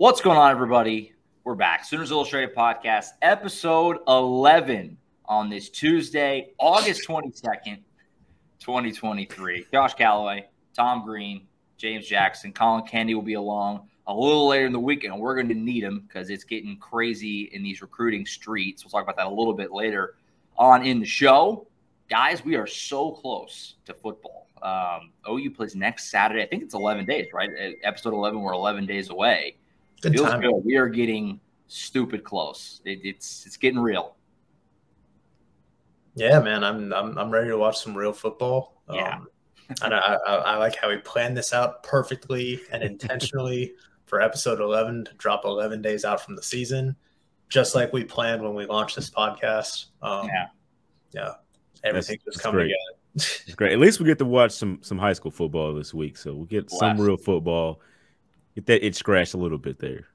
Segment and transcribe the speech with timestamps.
[0.00, 1.12] What's going on, everybody?
[1.44, 1.84] We're back.
[1.84, 7.80] Sooners Illustrated Podcast, episode 11 on this Tuesday, August 22nd,
[8.60, 9.66] 2023.
[9.70, 14.72] Josh Callaway, Tom Green, James Jackson, Colin Kennedy will be along a little later in
[14.72, 18.24] the week, and we're going to need them because it's getting crazy in these recruiting
[18.24, 18.82] streets.
[18.82, 20.14] We'll talk about that a little bit later
[20.56, 21.66] on in the show.
[22.08, 24.46] Guys, we are so close to football.
[24.62, 26.42] Um, OU plays next Saturday.
[26.42, 27.50] I think it's 11 days, right?
[27.82, 29.56] Episode 11, we're 11 days away.
[30.00, 30.40] Good Feels time.
[30.40, 30.62] good.
[30.64, 32.80] We are getting stupid close.
[32.84, 34.16] It, it's it's getting real.
[36.14, 38.82] Yeah, man, I'm I'm I'm ready to watch some real football.
[38.90, 39.16] Yeah.
[39.16, 39.28] Um,
[39.82, 43.74] and I, I, I like how we planned this out perfectly and intentionally
[44.06, 46.96] for episode 11 to drop 11 days out from the season,
[47.48, 49.86] just like we planned when we launched this podcast.
[50.02, 50.46] Um, yeah,
[51.12, 51.32] yeah,
[51.84, 52.76] everything that's, just coming together.
[53.14, 53.72] it's great.
[53.72, 56.46] At least we get to watch some some high school football this week, so we'll
[56.46, 57.80] get some real football
[58.54, 60.08] get that it scratched a little bit there.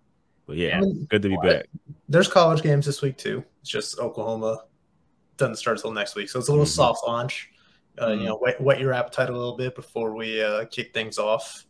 [0.46, 1.66] But yeah, I mean, good to be back.
[2.08, 3.44] There's college games this week too.
[3.62, 4.64] It's just Oklahoma
[5.38, 6.72] doesn't start until next week, so it's a little mm-hmm.
[6.72, 7.50] soft launch.
[7.98, 8.22] Uh, mm-hmm.
[8.22, 11.66] You know, whet, whet, your appetite a little bit before we uh, kick things off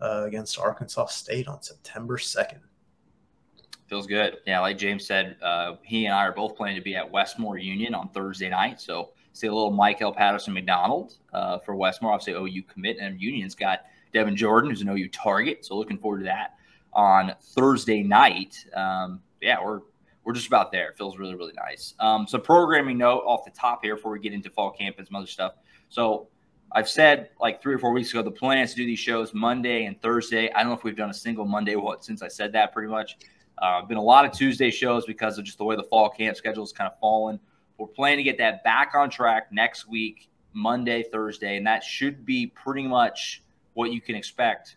[0.00, 2.60] uh, against Arkansas State on September second.
[3.88, 4.38] Feels good.
[4.46, 7.58] Yeah, like James said, uh, he and I are both planning to be at Westmoore
[7.58, 8.80] Union on Thursday night.
[8.80, 12.12] So see a little Michael Patterson McDonald uh, for Westmoore.
[12.12, 13.80] Obviously, OU commit and Union's got
[14.14, 15.66] Devin Jordan, who's an OU target.
[15.66, 16.54] So looking forward to that
[16.94, 18.64] on Thursday night.
[18.74, 19.80] Um, yeah, we're
[20.22, 20.88] we're just about there.
[20.88, 21.92] It feels really, really nice.
[22.00, 25.06] Um, so programming note off the top here before we get into fall camp and
[25.06, 25.52] some other stuff.
[25.90, 26.28] So
[26.72, 29.34] I've said like three or four weeks ago the plan is to do these shows
[29.34, 30.50] Monday and Thursday.
[30.52, 32.88] I don't know if we've done a single Monday what since I said that pretty
[32.88, 33.18] much.
[33.58, 36.36] Uh, been a lot of Tuesday shows because of just the way the fall camp
[36.36, 37.38] schedule is kind of fallen.
[37.76, 42.24] We're planning to get that back on track next week, Monday, Thursday, and that should
[42.24, 43.43] be pretty much
[43.74, 44.76] what you can expect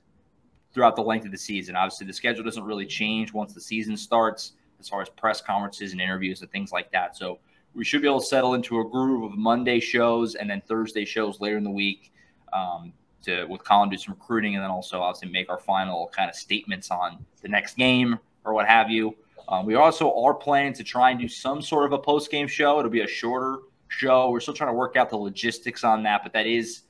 [0.74, 1.76] throughout the length of the season.
[1.76, 5.92] Obviously, the schedule doesn't really change once the season starts as far as press conferences
[5.92, 7.16] and interviews and things like that.
[7.16, 7.40] So
[7.74, 11.06] we should be able to settle into a groove of Monday shows and then Thursday
[11.06, 12.12] shows later in the week
[12.54, 12.94] um,
[13.24, 16.36] to with Colin do some recruiting and then also obviously make our final kind of
[16.36, 19.16] statements on the next game or what have you.
[19.50, 22.48] Um, we also are planning to try and do some sort of a post game
[22.48, 22.80] show.
[22.80, 24.30] It'll be a shorter show.
[24.30, 26.82] We're still trying to work out the logistics on that, but that is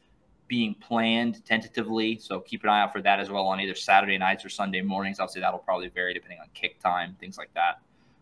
[0.47, 2.17] being planned tentatively.
[2.17, 4.81] So keep an eye out for that as well on either Saturday nights or Sunday
[4.81, 5.19] mornings.
[5.19, 7.81] Obviously, that'll probably vary depending on kick time, things like that.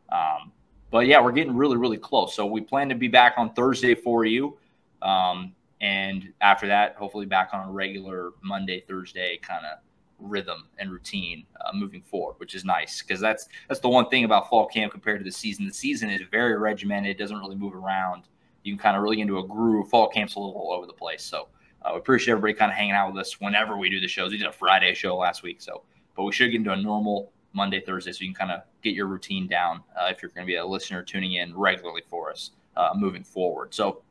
[0.09, 0.51] Um,
[0.91, 2.35] but yeah, we're getting really, really close.
[2.35, 4.57] So we plan to be back on Thursday for you.
[5.01, 9.79] Um, and after that, hopefully back on a regular Monday, Thursday kind of
[10.19, 14.23] rhythm and routine uh, moving forward, which is nice because that's that's the one thing
[14.23, 15.67] about fall camp compared to the season.
[15.67, 18.23] The season is very regimented; it doesn't really move around.
[18.63, 19.89] You can kind of really get into a groove.
[19.89, 21.49] Fall camp's a little all over the place, so
[21.85, 24.31] uh, we appreciate everybody kind of hanging out with us whenever we do the shows.
[24.31, 25.83] We did a Friday show last week, so
[26.15, 28.95] but we should get into a normal Monday, Thursday, so you can kind of get
[28.95, 32.31] your routine down uh, if you're going to be a listener tuning in regularly for
[32.31, 33.73] us uh, moving forward.
[33.73, 34.01] So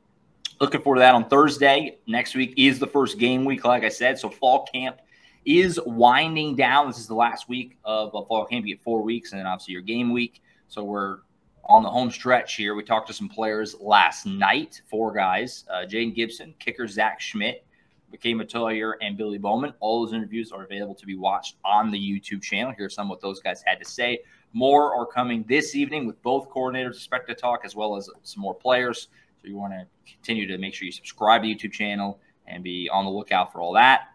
[0.61, 1.99] looking forward to that on Thursday.
[2.07, 4.19] Next week is the first game week, like I said.
[4.19, 4.99] So fall camp
[5.45, 6.87] is winding down.
[6.87, 8.67] This is the last week of fall camp.
[8.67, 10.43] You get four weeks, and then obviously your game week.
[10.69, 11.19] So we're
[11.67, 12.75] on the home stretch here.
[12.75, 17.65] We talked to some players last night, four guys uh, Jaden Gibson, kicker Zach Schmidt,
[18.13, 19.73] McKade Mettauer, and Billy Bowman.
[19.81, 22.73] All those interviews are available to be watched on the YouTube channel.
[22.77, 24.21] Here's some of what those guys had to say.
[24.53, 28.43] more are coming this evening with both coordinators expect to talk as well as some
[28.43, 29.09] more players.
[29.43, 32.63] So you want to continue to make sure you subscribe to the YouTube channel and
[32.63, 34.09] be on the lookout for all that.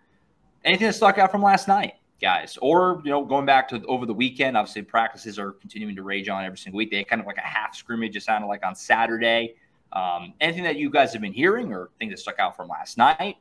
[0.64, 4.06] Anything that stuck out from last night, guys, or you know, going back to over
[4.06, 4.58] the weekend.
[4.58, 6.92] Obviously, practices are continuing to rage on every single week.
[6.92, 8.16] They had kind of like a half scrimmage.
[8.16, 9.56] It sounded like on Saturday.
[9.92, 12.98] Um, anything that you guys have been hearing or things that stuck out from last
[12.98, 13.38] night?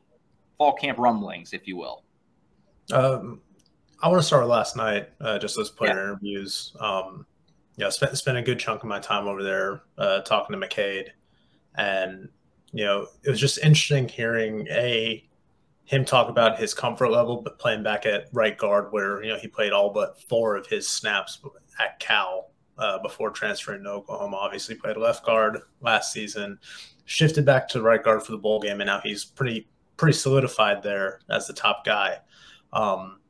[0.56, 2.04] Fall camp rumblings, if you will.
[2.92, 3.40] Um,
[4.02, 6.02] I want to start last night, uh, just those player yeah.
[6.02, 6.74] interviews.
[6.80, 7.26] Um,
[7.76, 11.08] yeah, spent spent a good chunk of my time over there uh, talking to McKade,
[11.76, 12.28] and
[12.72, 15.27] you know it was just interesting hearing a
[15.88, 19.38] him talk about his comfort level, but playing back at right guard, where you know
[19.38, 21.40] he played all but four of his snaps
[21.80, 24.36] at Cal uh, before transferring to Oklahoma.
[24.36, 26.58] Obviously, played left guard last season,
[27.06, 30.82] shifted back to right guard for the bowl game, and now he's pretty pretty solidified
[30.82, 32.18] there as the top guy.
[32.74, 33.20] Um,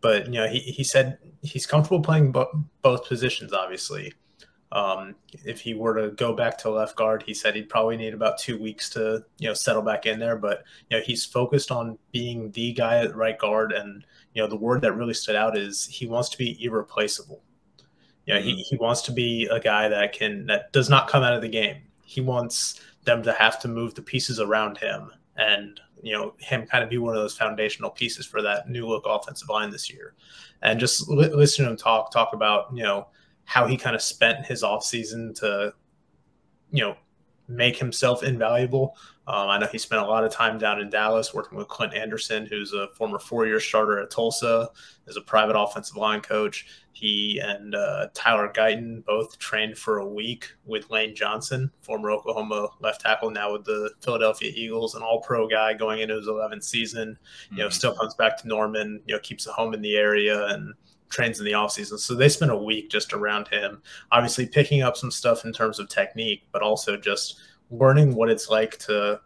[0.00, 3.52] but you know, he, he said he's comfortable playing bo- both positions.
[3.52, 4.12] Obviously,
[4.74, 8.12] um, if he were to go back to left guard, he said he'd probably need
[8.12, 10.36] about two weeks to you know settle back in there.
[10.36, 14.04] But you know, he's focused on being the guy at right guard, and
[14.34, 17.40] you know, the word that really stood out is he wants to be irreplaceable.
[18.26, 18.60] You know, he, mm-hmm.
[18.68, 21.48] he wants to be a guy that can that does not come out of the
[21.48, 21.82] game.
[22.02, 26.66] He wants them to have to move the pieces around him and you know him
[26.66, 29.90] kind of be one of those foundational pieces for that new look offensive line this
[29.90, 30.14] year
[30.62, 33.06] and just li- listen to him talk talk about you know
[33.44, 35.72] how he kind of spent his offseason to
[36.70, 36.96] you know
[37.48, 38.96] make himself invaluable
[39.26, 41.94] um, I know he spent a lot of time down in Dallas working with Clint
[41.94, 44.68] Anderson, who's a former four-year starter at Tulsa,
[45.08, 46.66] as a private offensive line coach.
[46.92, 52.68] He and uh, Tyler Guyton both trained for a week with Lane Johnson, former Oklahoma
[52.80, 57.18] left tackle, now with the Philadelphia Eagles, an All-Pro guy going into his 11th season.
[57.50, 57.72] You know, mm-hmm.
[57.72, 59.00] still comes back to Norman.
[59.06, 60.74] You know, keeps a home in the area and
[61.14, 61.98] trains in the offseason.
[61.98, 63.80] So they spent a week just around him,
[64.12, 67.38] obviously picking up some stuff in terms of technique, but also just–
[67.70, 69.20] learning what it's like to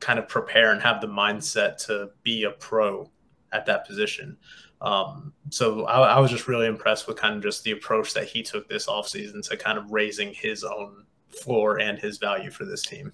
[0.00, 3.10] kind of prepare and have the mindset to be a pro
[3.52, 4.36] at that position.
[4.80, 8.24] Um, so I, I, was just really impressed with kind of just the approach that
[8.24, 12.66] he took this offseason to kind of raising his own floor and his value for
[12.66, 13.10] this team.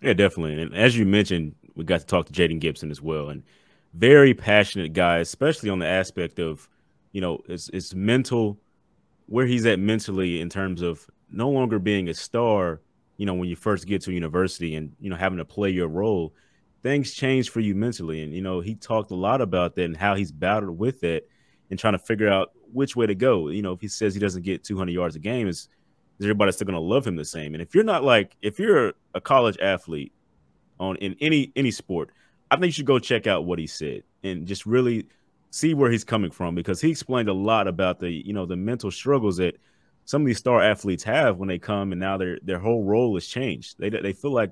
[0.00, 0.62] Yeah, definitely.
[0.62, 3.28] And as you mentioned, we got to talk to Jaden Gibson as well.
[3.28, 3.42] And
[3.92, 6.66] very passionate guy, especially on the aspect of,
[7.14, 8.60] you know, it's, it's mental,
[9.24, 12.82] where he's at mentally in terms of no longer being a star–
[13.16, 15.88] you know, when you first get to university and, you know, having to play your
[15.88, 16.34] role,
[16.82, 18.22] things change for you mentally.
[18.22, 21.28] And, you know, he talked a lot about that and how he's battled with it
[21.70, 23.48] and trying to figure out which way to go.
[23.48, 25.68] You know, if he says he doesn't get 200 yards a game, is,
[26.18, 27.54] is everybody still going to love him the same?
[27.54, 30.12] And if you're not like, if you're a college athlete
[30.80, 32.10] on in any any sport,
[32.50, 35.06] I think you should go check out what he said and just really
[35.54, 38.56] see where he's coming from because he explained a lot about the, you know, the
[38.56, 39.56] mental struggles that–
[40.04, 43.14] some of these star athletes have when they come and now their their whole role
[43.14, 43.76] has changed.
[43.78, 44.50] They they feel like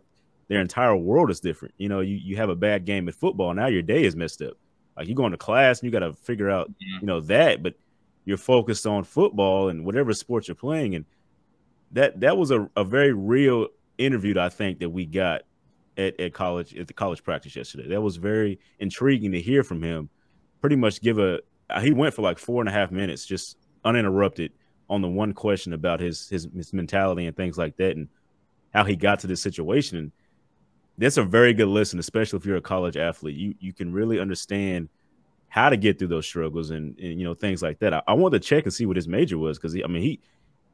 [0.49, 1.75] their entire world is different.
[1.79, 4.43] You know, you, you have a bad game at football, now your day is messed
[4.43, 4.55] up.
[4.97, 7.01] Like you go into class and you got to figure out, mm-hmm.
[7.01, 7.75] you know, that, but
[8.25, 10.95] you're focused on football and whatever sport you're playing.
[10.95, 11.05] And
[11.93, 13.69] that that was a, a very real
[13.99, 15.43] interview that I think that we got
[15.97, 17.89] at, at college at the college practice yesterday.
[17.89, 20.09] That was very intriguing to hear from him.
[20.63, 21.41] Pretty much give a
[21.81, 24.53] he went for like four and a half minutes, just uninterrupted
[24.89, 28.09] on the one question about his his his mentality and things like that and
[28.73, 29.99] how he got to this situation.
[29.99, 30.13] And
[30.99, 33.37] that's a very good listen, especially if you're a college athlete.
[33.37, 34.89] You you can really understand
[35.49, 37.93] how to get through those struggles and, and you know things like that.
[37.93, 40.21] I, I wanted to check and see what his major was because I mean he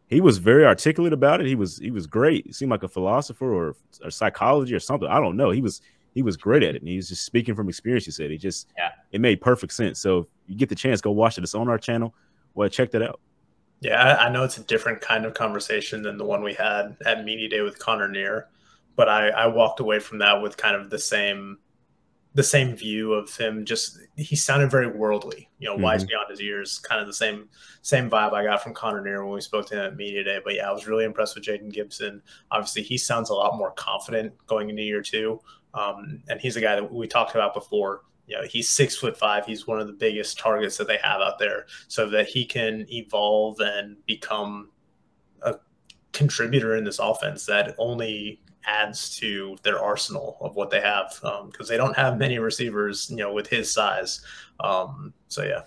[0.09, 1.47] he was very articulate about it.
[1.47, 2.47] He was he was great.
[2.47, 5.09] He seemed like a philosopher or, or psychology or something.
[5.09, 5.51] I don't know.
[5.51, 5.81] He was
[6.19, 6.83] he was great at it.
[6.83, 8.05] And he was just speaking from experience.
[8.05, 8.91] He said he just yeah.
[9.13, 10.01] it made perfect sense.
[10.01, 11.45] So if you get the chance, go watch it.
[11.45, 12.13] It's on our channel.
[12.55, 13.21] Well, check that out.
[13.81, 17.25] Yeah, I, know it's a different kind of conversation than the one we had at
[17.25, 18.49] Media Day with Connor Neer,
[18.97, 21.59] but I, I walked away from that with kind of the same
[22.35, 25.83] the same view of him just he sounded very worldly you know mm-hmm.
[25.83, 27.49] wise beyond his years kind of the same
[27.83, 30.39] same vibe i got from connor neer when we spoke to him at media day
[30.45, 32.23] but yeah i was really impressed with jaden gibson
[32.53, 35.41] obviously he sounds a lot more confident going into year two
[35.75, 38.03] um, and he's a guy that we talked about before.
[38.27, 39.47] You know he's six foot five.
[39.47, 42.87] He's one of the biggest targets that they have out there so that he can
[42.91, 44.71] evolve and become
[45.43, 45.57] a
[46.13, 51.41] contributor in this offense that only adds to their arsenal of what they have because
[51.43, 54.21] um, they don't have many receivers you know with his size.
[54.61, 55.63] Um, so yeah.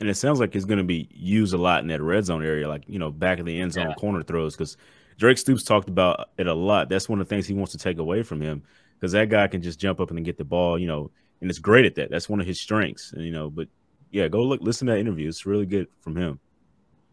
[0.00, 2.44] And it sounds like he's going to be used a lot in that red zone
[2.44, 3.94] area like you know back of the end zone yeah.
[3.94, 4.76] corner throws because
[5.16, 6.88] drake stoops talked about it a lot.
[6.88, 8.62] That's one of the things he wants to take away from him
[9.04, 11.10] because that guy can just jump up and get the ball you know
[11.44, 12.10] and it's great at that.
[12.10, 13.50] That's one of his strengths, and, you know.
[13.50, 13.68] But
[14.10, 15.28] yeah, go look, listen to that interview.
[15.28, 16.40] It's really good from him.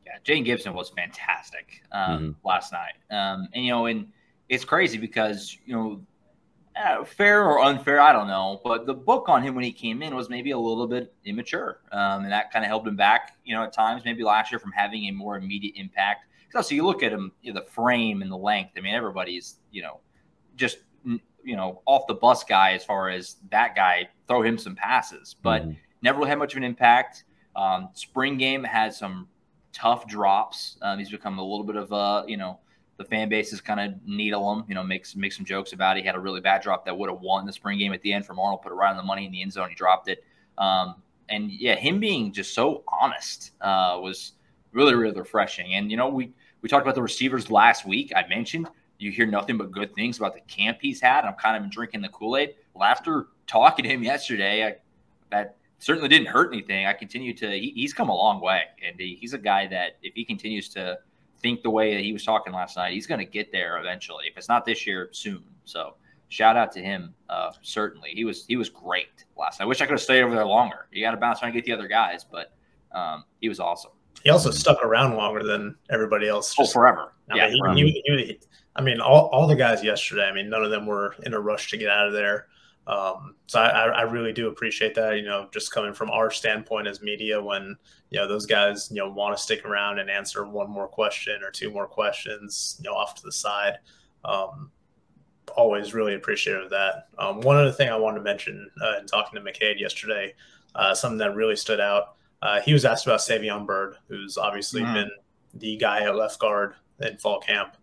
[0.05, 2.47] Yeah, Jaden Gibson was fantastic um, mm-hmm.
[2.47, 2.93] last night.
[3.09, 4.07] Um, and, you know, and
[4.47, 6.01] it's crazy because, you know,
[6.81, 8.61] uh, fair or unfair, I don't know.
[8.63, 11.81] But the book on him when he came in was maybe a little bit immature.
[11.91, 14.59] Um, and that kind of held him back, you know, at times, maybe last year
[14.59, 16.25] from having a more immediate impact.
[16.55, 18.71] Also, you look at him, you know, the frame and the length.
[18.77, 19.99] I mean, everybody's, you know,
[20.55, 20.77] just,
[21.43, 25.35] you know, off the bus guy as far as that guy, throw him some passes,
[25.41, 25.71] but mm-hmm.
[26.01, 27.23] never really had much of an impact.
[27.55, 29.27] Um, spring game had some
[29.73, 30.77] tough drops.
[30.81, 32.59] Um, he's become a little bit of a, you know,
[32.97, 35.97] the fan base is kind of needle him, you know, makes make some jokes about
[35.97, 36.01] it.
[36.01, 38.13] He had a really bad drop that would have won the spring game at the
[38.13, 39.69] end from Arnold, put it right on the money in the end zone.
[39.69, 40.23] He dropped it.
[40.57, 40.95] Um,
[41.29, 44.33] and yeah, him being just so honest uh, was
[44.71, 45.73] really, really refreshing.
[45.75, 46.31] And, you know, we,
[46.61, 48.11] we talked about the receivers last week.
[48.15, 48.67] I mentioned
[49.01, 51.25] you hear nothing but good things about the camp he's had.
[51.25, 52.55] I'm kind of drinking the Kool Aid.
[52.73, 54.75] Well, after talking to him yesterday, I,
[55.31, 56.85] that certainly didn't hurt anything.
[56.85, 58.61] I continue to, he, he's come a long way.
[58.85, 60.99] And he, he's a guy that if he continues to
[61.39, 64.25] think the way that he was talking last night, he's going to get there eventually.
[64.29, 65.43] If it's not this year, soon.
[65.65, 65.95] So
[66.29, 67.13] shout out to him.
[67.29, 69.65] Uh, certainly, he was he was great last night.
[69.65, 70.87] I wish I could have stayed over there longer.
[70.91, 72.53] You got to bounce around and get the other guys, but
[72.91, 73.91] um, he was awesome.
[74.23, 76.53] He also stuck around longer than everybody else.
[76.57, 77.13] Oh, just, oh, forever.
[77.29, 77.77] I yeah, mean.
[77.77, 78.39] He, he, he,
[78.75, 80.25] I mean, all, all the guys yesterday.
[80.25, 82.47] I mean, none of them were in a rush to get out of there.
[82.87, 86.87] Um, so I, I, really do appreciate that, you know, just coming from our standpoint
[86.87, 87.77] as media when,
[88.09, 91.43] you know, those guys, you know, want to stick around and answer one more question
[91.43, 93.77] or two more questions, you know, off to the side.
[94.25, 94.71] Um,
[95.55, 97.07] always really appreciative of that.
[97.19, 100.33] Um, one other thing I wanted to mention uh, in talking to McKade yesterday,
[100.73, 102.15] uh, something that really stood out.
[102.41, 104.93] Uh, he was asked about Savion Byrd, who's obviously mm.
[104.93, 105.11] been
[105.53, 107.77] the guy at left guard in fall camp.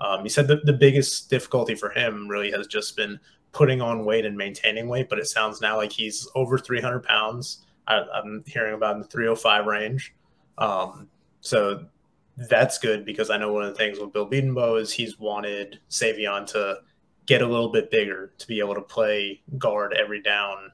[0.00, 3.18] Um, he said that the biggest difficulty for him really has just been
[3.52, 7.64] putting on weight and maintaining weight, but it sounds now like he's over 300 pounds.
[7.86, 10.14] I, am hearing about in the 305 range.
[10.58, 11.08] Um,
[11.40, 11.84] so
[12.36, 15.80] that's good because I know one of the things with Bill Bedenbaugh is he's wanted
[15.90, 16.78] Savion to
[17.26, 20.72] get a little bit bigger to be able to play guard every down,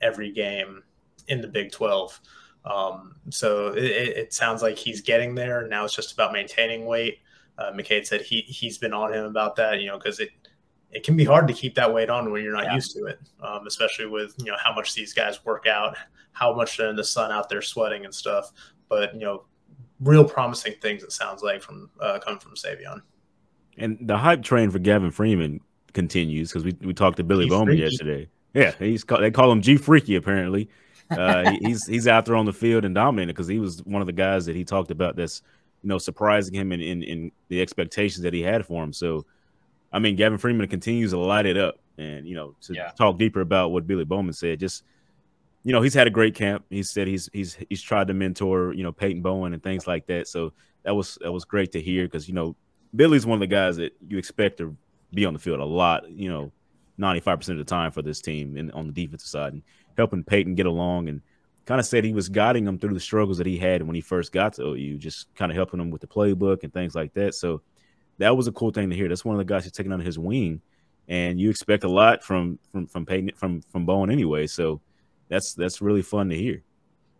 [0.00, 0.82] every game
[1.28, 2.20] in the Big 12.
[2.64, 5.66] Um, so it, it, sounds like he's getting there.
[5.66, 7.20] Now it's just about maintaining weight.
[7.58, 10.30] Uh, McCade said he he's been on him about that, you know, because it
[10.90, 12.74] it can be hard to keep that weight on when you're not yeah.
[12.74, 15.96] used to it, um, especially with you know how much these guys work out,
[16.32, 18.50] how much they're in the sun out there sweating and stuff.
[18.88, 19.44] But you know,
[20.00, 23.02] real promising things it sounds like from uh, coming from Savion.
[23.78, 25.60] And the hype train for Gavin Freeman
[25.92, 27.82] continues because we, we talked to Billy G Bowman Freaky.
[27.82, 28.28] yesterday.
[28.52, 30.68] Yeah, he's called, they call him G Freaky apparently.
[31.10, 34.06] Uh, he's he's out there on the field and dominating because he was one of
[34.06, 35.42] the guys that he talked about that's
[35.82, 38.92] you know surprising him in, in, in the expectations that he had for him.
[38.92, 39.26] So
[39.92, 41.78] I mean, Gavin Freeman continues to light it up.
[41.98, 42.90] And, you know, to yeah.
[42.92, 44.84] talk deeper about what Billy Bowman said, just,
[45.64, 46.64] you know, he's had a great camp.
[46.70, 50.06] He said he's he's he's tried to mentor, you know, Peyton Bowen and things like
[50.06, 50.26] that.
[50.26, 52.56] So that was that was great to hear because, you know,
[52.96, 54.74] Billy's one of the guys that you expect to
[55.12, 56.50] be on the field a lot, you know,
[56.98, 59.62] 95% of the time for this team and on the defensive side and
[59.96, 61.20] helping Peyton get along and
[61.66, 64.00] kind of said he was guiding him through the struggles that he had when he
[64.00, 67.12] first got to OU, just kind of helping him with the playbook and things like
[67.14, 67.34] that.
[67.34, 67.62] So
[68.18, 69.08] that was a cool thing to hear.
[69.08, 70.60] That's one of the guys he's taking under his wing,
[71.08, 74.46] and you expect a lot from from from Peyton from from Bowen anyway.
[74.46, 74.80] So
[75.28, 76.62] that's that's really fun to hear.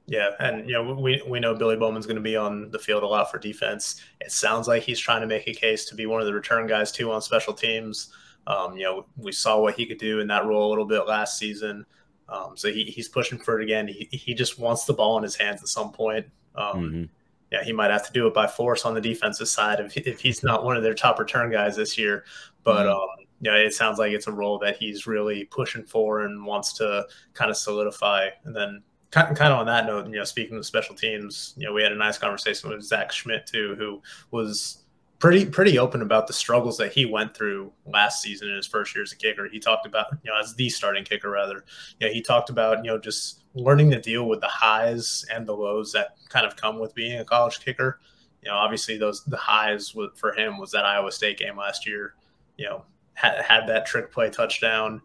[0.07, 3.05] Yeah, and you know we we know Billy Bowman's going to be on the field
[3.05, 4.03] a lot for defense.
[4.21, 6.67] It sounds like he's trying to make a case to be one of the return
[6.67, 8.13] guys too on special teams.
[8.47, 11.07] Um, you know, we saw what he could do in that role a little bit
[11.07, 11.87] last season.
[12.31, 13.89] Um, so he, he's pushing for it again.
[13.89, 16.27] He, he just wants the ball in his hands at some point.
[16.55, 17.05] Um, mm-hmm
[17.51, 20.21] yeah, he might have to do it by force on the defensive side if, if
[20.21, 22.25] he's not one of their top return guys this year.
[22.63, 22.91] But mm-hmm.
[22.91, 26.73] um, yeah, it sounds like it's a role that he's really pushing for and wants
[26.75, 28.29] to kind of solidify.
[28.45, 31.67] And then kind kind of on that note, you know, speaking of special teams, you
[31.67, 34.80] know, we had a nice conversation with Zach Schmidt too, who was
[35.21, 38.95] pretty pretty open about the struggles that he went through last season in his first
[38.95, 39.49] year as a kicker.
[39.49, 41.65] He talked about, you know, as the starting kicker rather.
[42.01, 45.55] Yeah, he talked about, you know, just learning to deal with the highs and the
[45.55, 48.01] lows that kind of come with being a college kicker.
[48.43, 52.15] You know, obviously those the highs for him was that Iowa State game last year.
[52.57, 55.03] You know, had had that trick play touchdown,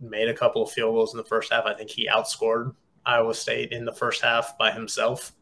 [0.00, 1.64] made a couple of field goals in the first half.
[1.64, 2.74] I think he outscored
[3.06, 5.32] Iowa State in the first half by himself.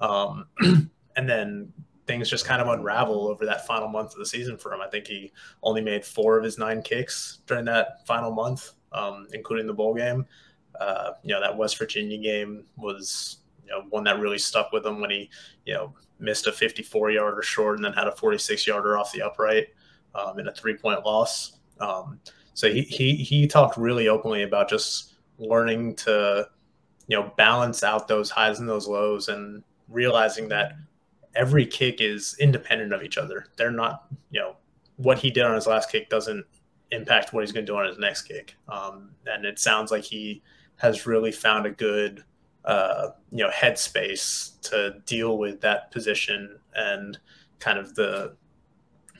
[0.00, 0.46] Um,
[1.16, 1.72] and then
[2.08, 4.80] things just kind of unravel over that final month of the season for him.
[4.80, 5.30] I think he
[5.62, 9.94] only made four of his nine kicks during that final month, um, including the bowl
[9.94, 10.26] game.
[10.80, 14.84] Uh, you know, that West Virginia game was you know one that really stuck with
[14.84, 15.30] him when he
[15.66, 19.22] you know missed a 54 yarder short and then had a 46 yarder off the
[19.22, 19.68] upright
[20.14, 21.58] um, in a three point loss.
[21.78, 22.18] Um,
[22.54, 26.48] so he, he he talked really openly about just learning to
[27.06, 30.72] you know balance out those highs and those lows and realizing that
[31.34, 33.46] every kick is independent of each other.
[33.56, 34.56] They're not, you know,
[34.96, 36.44] what he did on his last kick doesn't
[36.90, 38.56] impact what he's going to do on his next kick.
[38.68, 40.42] Um, and it sounds like he
[40.76, 42.24] has really found a good,
[42.64, 47.18] uh, you know, headspace to deal with that position and
[47.58, 48.36] kind of the,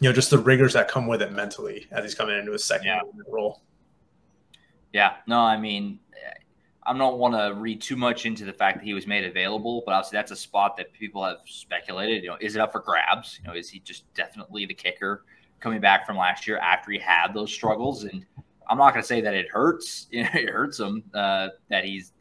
[0.01, 2.65] you know, just the rigors that come with it mentally as he's coming into his
[2.65, 3.01] second yeah.
[3.29, 3.63] role.
[4.93, 5.99] Yeah, no, I mean,
[6.89, 9.83] I don't want to read too much into the fact that he was made available,
[9.85, 12.23] but obviously that's a spot that people have speculated.
[12.23, 13.39] You know, is it up for grabs?
[13.39, 15.25] You know, is he just definitely the kicker
[15.61, 18.05] coming back from last year after he had those struggles?
[18.05, 18.25] And
[18.71, 20.07] I'm not going to say that it hurts.
[20.13, 22.13] You know, it hurts him uh, that he's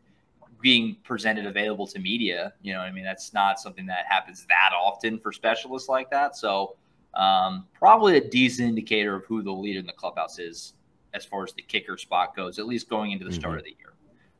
[0.62, 2.52] being presented available to media.
[2.62, 6.36] You know, I mean, that's not something that happens that often for specialists like that.
[6.36, 6.76] So,
[7.14, 10.74] um, probably a decent indicator of who the leader in the clubhouse is
[11.14, 13.40] as far as the kicker spot goes, at least going into the mm-hmm.
[13.40, 13.94] start of the year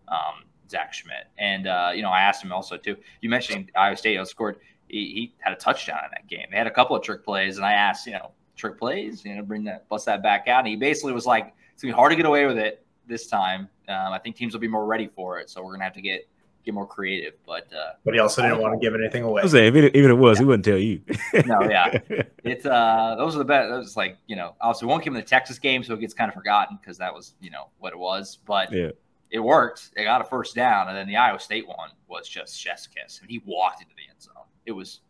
[0.08, 1.28] um, Zach Schmidt.
[1.38, 2.98] And uh, you know, I asked him also too.
[3.22, 4.58] You mentioned Iowa State scored.
[4.88, 6.48] He, he, had a touchdown in that game.
[6.50, 9.36] They had a couple of trick plays, and I asked, you know, trick plays, you
[9.36, 10.60] know, bring that bust that back out.
[10.60, 13.28] And he basically was like, it's gonna be hard to get away with it this
[13.28, 13.70] time.
[13.90, 16.02] Um, I think teams will be more ready for it, so we're gonna have to
[16.02, 16.28] get
[16.64, 17.34] get more creative.
[17.46, 19.42] But uh, but he also didn't want to give anything away.
[19.42, 20.42] I was saying, even, even if it was, yeah.
[20.42, 21.02] he wouldn't tell you.
[21.46, 21.98] no, yeah,
[22.44, 23.70] it's uh, those are the best.
[23.70, 26.30] Those like you know, obviously won't give him the Texas game, so it gets kind
[26.30, 28.40] of forgotten because that was you know what it was.
[28.46, 28.92] But yeah
[29.30, 29.92] it worked.
[29.96, 33.22] They got a first down, and then the Iowa State one was just chef's kiss.
[33.22, 34.46] Mean, he walked into the end zone.
[34.66, 35.02] It was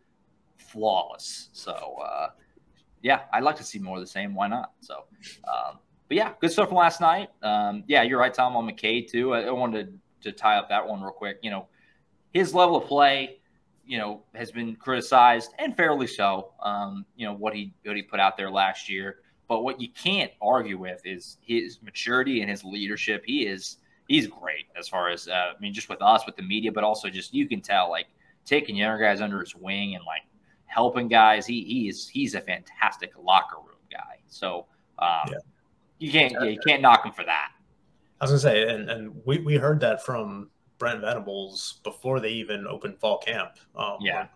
[0.58, 1.50] flawless.
[1.54, 2.30] So, uh,
[3.02, 4.34] yeah, I'd like to see more of the same.
[4.34, 4.72] Why not?
[4.82, 5.06] So,
[5.48, 7.30] um, but yeah, good stuff from last night.
[7.44, 9.34] Um, yeah, you're right, Tom, on McKade too.
[9.34, 11.40] I, I wanted to, to tie up that one real quick.
[11.42, 11.68] You know,
[12.34, 13.40] his level of play,
[13.86, 16.54] you know, has been criticized and fairly so.
[16.62, 19.90] Um, you know what he what he put out there last year, but what you
[19.90, 23.24] can't argue with is his maturity and his leadership.
[23.26, 26.44] He is he's great as far as uh, I mean, just with us, with the
[26.44, 28.08] media, but also just you can tell like
[28.46, 30.24] taking younger guys under his wing and like
[30.66, 31.46] helping guys.
[31.46, 34.20] He he's he's a fantastic locker room guy.
[34.28, 34.66] So
[35.00, 35.38] um, yeah.
[36.00, 37.52] you can't yeah, you can't knock him for that.
[38.20, 42.30] I was gonna say, and and we we heard that from Brent Venables before they
[42.30, 43.52] even opened fall camp.
[43.76, 44.28] Um, yeah.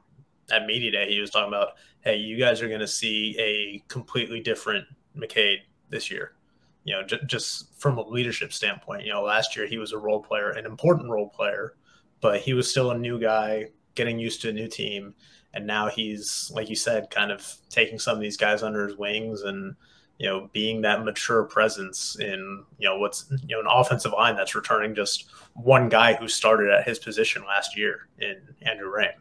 [0.51, 3.81] At media day, he was talking about, hey, you guys are going to see a
[3.88, 6.34] completely different McKade this year
[6.83, 9.05] you know, j- just from a leadership standpoint.
[9.05, 11.75] You know, last year he was a role player, an important role player,
[12.21, 15.13] but he was still a new guy getting used to a new team.
[15.53, 18.97] And now he's, like you said, kind of taking some of these guys under his
[18.97, 19.75] wings and,
[20.17, 24.35] you know, being that mature presence in, you know, what's, you know, an offensive line
[24.35, 29.15] that's returning just one guy who started at his position last year in Andrew Raym.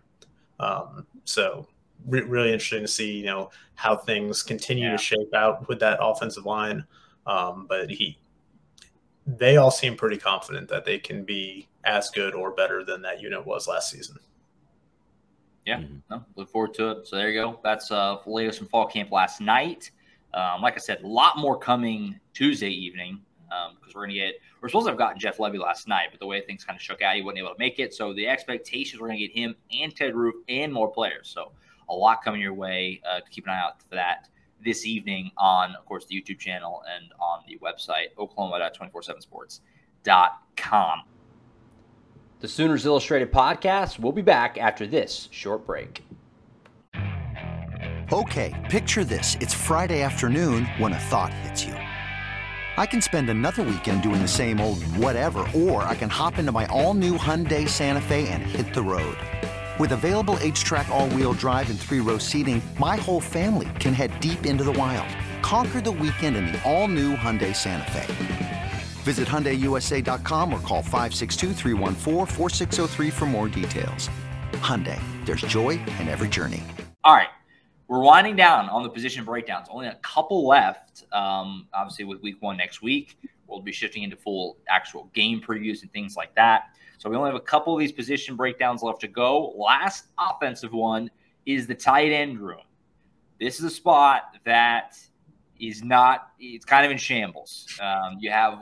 [0.61, 1.67] Um, so
[2.07, 4.93] re- really interesting to see, you know, how things continue yeah.
[4.93, 6.85] to shape out with that offensive line.
[7.27, 8.19] Um, but he,
[9.27, 13.21] they all seem pretty confident that they can be as good or better than that
[13.21, 14.17] unit was last season.
[15.67, 15.99] Yeah, mm-hmm.
[16.11, 17.07] no, look forward to it.
[17.07, 17.61] So there you go.
[17.63, 19.91] That's uh, latest from fall camp last night.
[20.33, 24.17] Um, like I said, a lot more coming Tuesday evening Um, because um, we're going
[24.17, 24.35] to get.
[24.61, 26.83] We're supposed to have gotten Jeff Lebby last night, but the way things kind of
[26.83, 27.95] shook out, he wasn't able to make it.
[27.95, 31.31] So the expectations we're going to get him and Ted Roof and more players.
[31.35, 31.53] So
[31.89, 33.01] a lot coming your way.
[33.09, 34.29] Uh, keep an eye out for that
[34.65, 41.03] this evening on, of course, the YouTube channel and on the website, oklahoma.247sports.com.
[42.41, 46.03] The Sooners Illustrated podcast will be back after this short break.
[48.13, 49.37] Okay, picture this.
[49.41, 51.75] It's Friday afternoon when a thought hits you.
[51.75, 56.51] I can spend another weekend doing the same old whatever, or I can hop into
[56.51, 59.19] my all new Hyundai Santa Fe and hit the road.
[59.79, 64.65] With available HTRAC all-wheel drive and three-row seating, my whole family can head deep into
[64.65, 65.09] the wild.
[65.41, 68.73] Conquer the weekend in the all-new Hyundai Santa Fe.
[69.03, 71.55] Visit HyundaiUSA.com or call 562
[73.11, 74.11] for more details.
[74.55, 76.63] Hyundai, there's joy in every journey.
[77.05, 77.29] All right.
[77.89, 79.67] We're winding down on the position breakdowns.
[79.71, 81.05] Only a couple left.
[81.13, 85.83] Um, obviously, with week one next week, we'll be shifting into full actual game previews
[85.83, 86.75] and things like that.
[87.01, 89.55] So we only have a couple of these position breakdowns left to go.
[89.57, 91.11] Last offensive one
[91.47, 92.61] is the tight end room.
[93.41, 94.99] This is a spot that
[95.59, 97.67] is not, it's kind of in shambles.
[97.81, 98.59] Um, you have,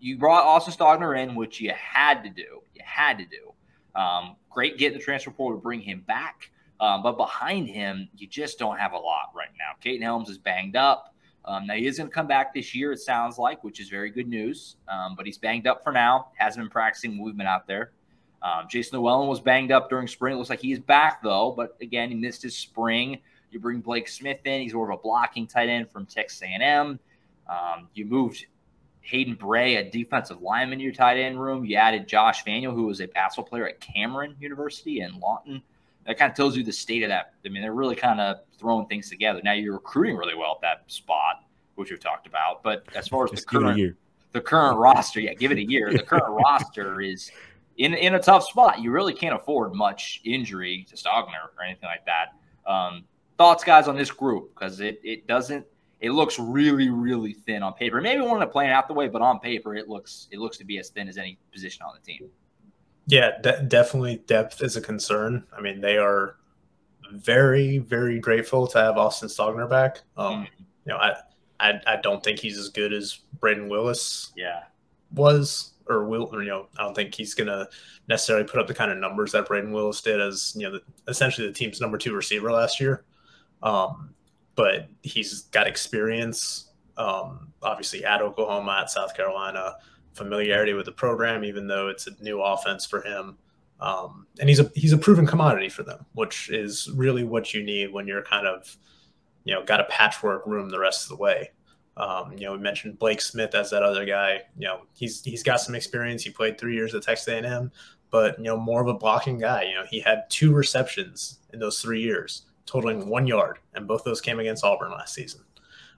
[0.00, 2.62] you brought Austin Stogner in, which you had to do.
[2.74, 3.54] You had to do.
[3.94, 6.50] Um, great getting the transfer portal to bring him back.
[6.80, 9.76] Um, but behind him, you just don't have a lot right now.
[9.84, 11.14] Kaden Helms is banged up.
[11.48, 13.88] Um, now he is going to come back this year, it sounds like, which is
[13.88, 14.76] very good news.
[14.86, 16.28] Um, but he's banged up for now.
[16.36, 17.92] Hasn't been practicing movement out there.
[18.42, 20.34] Um, Jason Llewellyn was banged up during spring.
[20.34, 23.18] It looks like he's back though, but again, he missed his spring.
[23.50, 24.60] You bring Blake Smith in.
[24.60, 27.00] He's more of a blocking tight end from Texas A&M.
[27.48, 28.44] Um, you moved
[29.00, 31.64] Hayden Bray, a defensive lineman, to your tight end room.
[31.64, 35.62] You added Josh Fanuel, who was a basketball player at Cameron University in Lawton.
[36.08, 37.34] That kind of tells you the state of that.
[37.44, 39.42] I mean, they're really kind of throwing things together.
[39.44, 41.44] Now you're recruiting really well at that spot,
[41.74, 42.62] which we've talked about.
[42.62, 43.96] But as far as the current
[44.32, 45.92] the current roster, yeah, give it a year.
[45.92, 47.30] The current roster is
[47.76, 48.80] in in a tough spot.
[48.80, 52.28] You really can't afford much injury to Stogner or anything like that.
[52.70, 53.04] Um,
[53.36, 55.66] thoughts, guys, on this group because it it doesn't.
[56.00, 58.00] It looks really, really thin on paper.
[58.00, 60.64] Maybe one of playing out the way, but on paper, it looks it looks to
[60.64, 62.30] be as thin as any position on the team.
[63.08, 65.44] Yeah, de- definitely depth is a concern.
[65.56, 66.36] I mean, they are
[67.10, 70.02] very, very grateful to have Austin Stogner back.
[70.16, 70.62] Um, mm-hmm.
[70.84, 71.14] You know, I,
[71.58, 74.32] I, I don't think he's as good as Brayden Willis.
[74.36, 74.64] Yeah,
[75.14, 77.66] was or will or, you know I don't think he's gonna
[78.08, 80.82] necessarily put up the kind of numbers that Brayden Willis did as you know the,
[81.10, 83.04] essentially the team's number two receiver last year.
[83.62, 84.14] Um,
[84.54, 89.76] but he's got experience, um, obviously at Oklahoma, at South Carolina,
[90.14, 93.38] familiarity with the program, even though it's a new offense for him.
[93.80, 97.62] Um, and he's a he's a proven commodity for them, which is really what you
[97.62, 98.76] need when you're kind of,
[99.44, 101.50] you know, got a patchwork room the rest of the way.
[101.96, 104.42] Um, you know, we mentioned Blake Smith as that other guy.
[104.56, 106.22] You know, he's he's got some experience.
[106.22, 107.70] He played three years at Texas A&M,
[108.10, 109.64] but you know, more of a blocking guy.
[109.64, 114.04] You know, he had two receptions in those three years, totaling one yard, and both
[114.04, 115.42] those came against Auburn last season.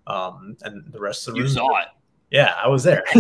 [0.06, 1.88] Um, and the rest of the you room, saw it.
[2.30, 3.04] Yeah, I was there.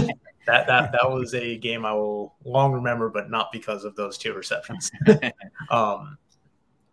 [0.50, 4.18] that that that was a game I will long remember, but not because of those
[4.18, 4.90] two receptions.
[5.70, 6.18] um,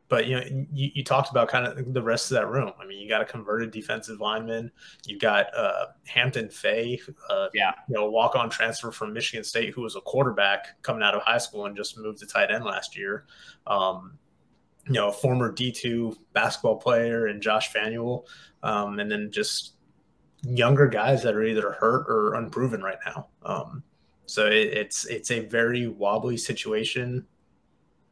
[0.10, 0.44] but you know,
[0.74, 2.72] you, you, talked about kind of the rest of that room.
[2.80, 4.72] I mean, you got a converted defensive lineman.
[5.06, 9.74] You got uh, Hampton Fay, uh, yeah, you know, walk on transfer from Michigan State,
[9.74, 12.64] who was a quarterback coming out of high school and just moved to tight end
[12.64, 13.26] last year.
[13.66, 14.18] Um,
[14.86, 18.26] you know, a former D two basketball player and Josh Fanuel,
[18.64, 19.74] um, and then just
[20.44, 23.28] younger guys that are either hurt or unproven right now.
[23.44, 23.84] Um,
[24.26, 27.26] so it, it's it's a very wobbly situation.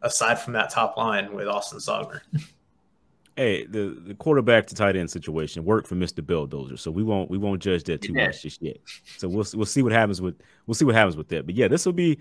[0.02, 2.22] Aside from that top line with Austin Stogner.
[3.36, 6.22] hey, the, the quarterback to tight end situation worked for Mr.
[6.22, 8.78] Belldozer, so we won't we won't judge that too much just yet.
[9.18, 10.36] So we'll we'll see what happens with
[10.68, 11.46] we'll see what happens with that.
[11.46, 12.20] But yeah, this will be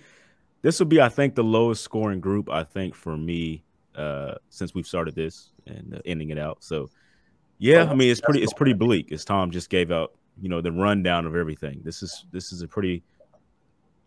[0.62, 3.62] this will be I think the lowest scoring group I think for me
[3.94, 6.64] uh since we've started this and uh, ending it out.
[6.64, 6.90] So
[7.64, 10.60] yeah, I mean it's pretty it's pretty bleak as Tom just gave out, you know,
[10.60, 11.80] the rundown of everything.
[11.82, 13.02] This is this is a pretty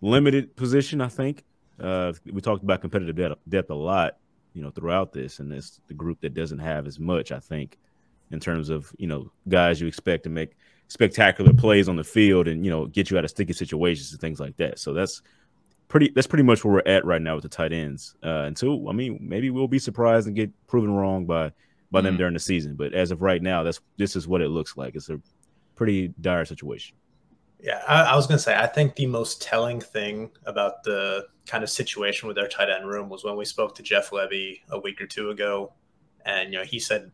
[0.02, 1.44] limited position, I think.
[1.80, 4.18] Uh, we talked about competitive depth, depth a lot,
[4.54, 7.80] you know, throughout this, and it's the group that doesn't have as much, I think,
[8.30, 10.56] in terms of you know guys you expect to make
[10.88, 14.22] spectacular plays on the field and you know get you out of sticky situations and
[14.22, 14.78] things like that.
[14.78, 15.24] So that's
[15.88, 18.14] pretty that's pretty much where we're at right now with the tight ends.
[18.24, 21.54] Uh, until I mean, maybe we'll be surprised and get proven wrong by
[21.92, 22.18] by them mm-hmm.
[22.18, 22.76] during the season.
[22.76, 24.96] But as of right now, that's this is what it looks like.
[24.96, 25.20] It's a
[25.76, 26.96] pretty dire situation.
[27.60, 31.26] Yeah, I, I was going to say, I think the most telling thing about the
[31.48, 34.62] kind of situation with their tight end room was when we spoke to Jeff Lebby
[34.70, 35.74] a week or two ago,
[36.26, 37.12] and you know he said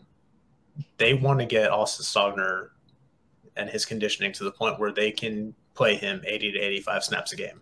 [0.98, 2.70] they want to get Austin Stogner
[3.56, 7.34] and his conditioning to the point where they can play him 80 to 85 snaps
[7.34, 7.62] a game.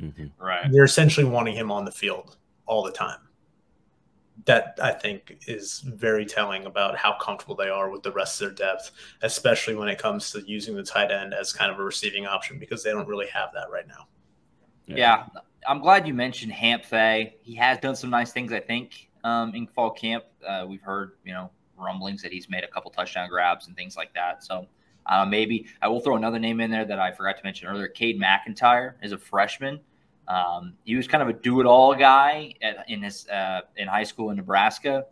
[0.00, 0.44] Mm-hmm.
[0.44, 0.70] Right.
[0.70, 3.23] They're essentially wanting him on the field all the time
[4.46, 8.56] that I think is very telling about how comfortable they are with the rest of
[8.56, 8.90] their depth,
[9.22, 12.58] especially when it comes to using the tight end as kind of a receiving option
[12.58, 14.06] because they don't really have that right now.
[14.86, 17.36] Yeah, yeah I'm glad you mentioned Hamp Fay.
[17.42, 20.24] He has done some nice things, I think, um, in fall camp.
[20.46, 23.96] Uh, we've heard, you know, rumblings that he's made a couple touchdown grabs and things
[23.96, 24.44] like that.
[24.44, 24.66] So
[25.06, 27.88] uh, maybe I will throw another name in there that I forgot to mention earlier.
[27.88, 29.80] Cade McIntyre is a freshman.
[30.28, 34.30] Um, he was kind of a do-it-all guy at, in his uh, in high school
[34.30, 35.04] in Nebraska.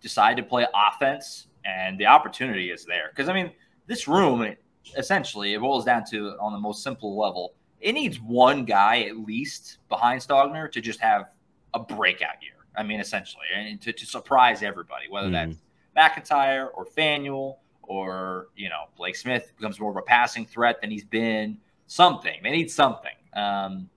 [0.00, 3.10] Decided to play offense, and the opportunity is there.
[3.10, 3.50] Because I mean,
[3.86, 4.54] this room
[4.98, 7.54] essentially it boils down to on the most simple level.
[7.80, 11.26] It needs one guy at least behind Stogner to just have
[11.74, 12.52] a breakout year.
[12.76, 15.32] I mean, essentially, and to, to surprise everybody, whether mm.
[15.32, 15.58] that's
[15.96, 20.90] McIntyre or Fanuel or you know Blake Smith becomes more of a passing threat than
[20.90, 21.58] he's been.
[21.86, 23.12] Something they need something.
[23.34, 23.88] Um,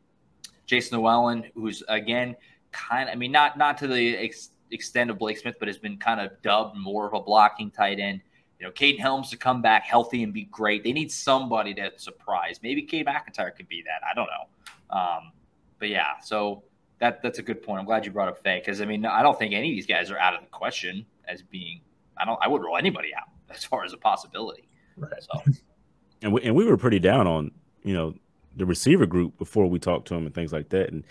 [0.68, 2.36] Jason Llewellyn, who's again
[2.72, 5.78] kind of, I mean, not not to the ex- extent of Blake Smith, but has
[5.78, 8.22] been kind of dubbed more of a blocking tight end.
[8.60, 10.84] You know, Kaden Helms to come back healthy and be great.
[10.84, 12.60] They need somebody to surprise.
[12.62, 14.02] Maybe Cade McIntyre could be that.
[14.10, 14.98] I don't know.
[15.00, 15.32] Um,
[15.80, 16.64] but yeah, so
[17.00, 17.80] that that's a good point.
[17.80, 19.86] I'm glad you brought up Fay because I mean, I don't think any of these
[19.86, 21.82] guys are out of the question as being.
[22.18, 22.40] I don't.
[22.42, 24.68] I would rule anybody out as far as a possibility.
[24.98, 25.12] Right.
[25.22, 25.42] So,
[26.22, 27.52] and we and we were pretty down on
[27.84, 28.16] you know
[28.58, 30.92] the receiver group before we talked to them and things like that.
[30.92, 31.04] And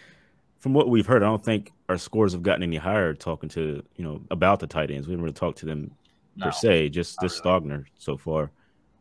[0.59, 3.83] from what we've heard, I don't think our scores have gotten any higher talking to
[3.97, 5.07] you know about the tight ends.
[5.07, 5.93] We haven't really talked to them
[6.37, 7.61] no, per se, just this really.
[7.61, 8.51] Stogner so far.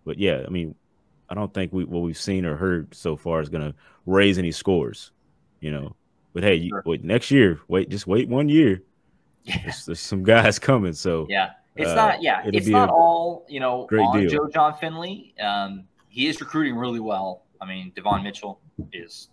[0.06, 0.76] But yeah, I mean,
[1.30, 4.38] I don't think we what we've seen or heard so far is going to raise
[4.38, 5.12] any scores,
[5.60, 5.96] you know.
[6.34, 7.60] But hey, you, wait next year.
[7.68, 8.84] Wait, just wait one year.
[9.44, 9.62] yeah.
[9.64, 10.94] there's, there's, some guys coming.
[10.94, 14.30] So yeah, it's uh, not yeah, it's not all you know on deal.
[14.30, 15.34] Joe John Finley.
[15.40, 17.45] Um, he is recruiting really well.
[17.66, 18.60] I mean, Devon Mitchell
[18.94, 19.30] is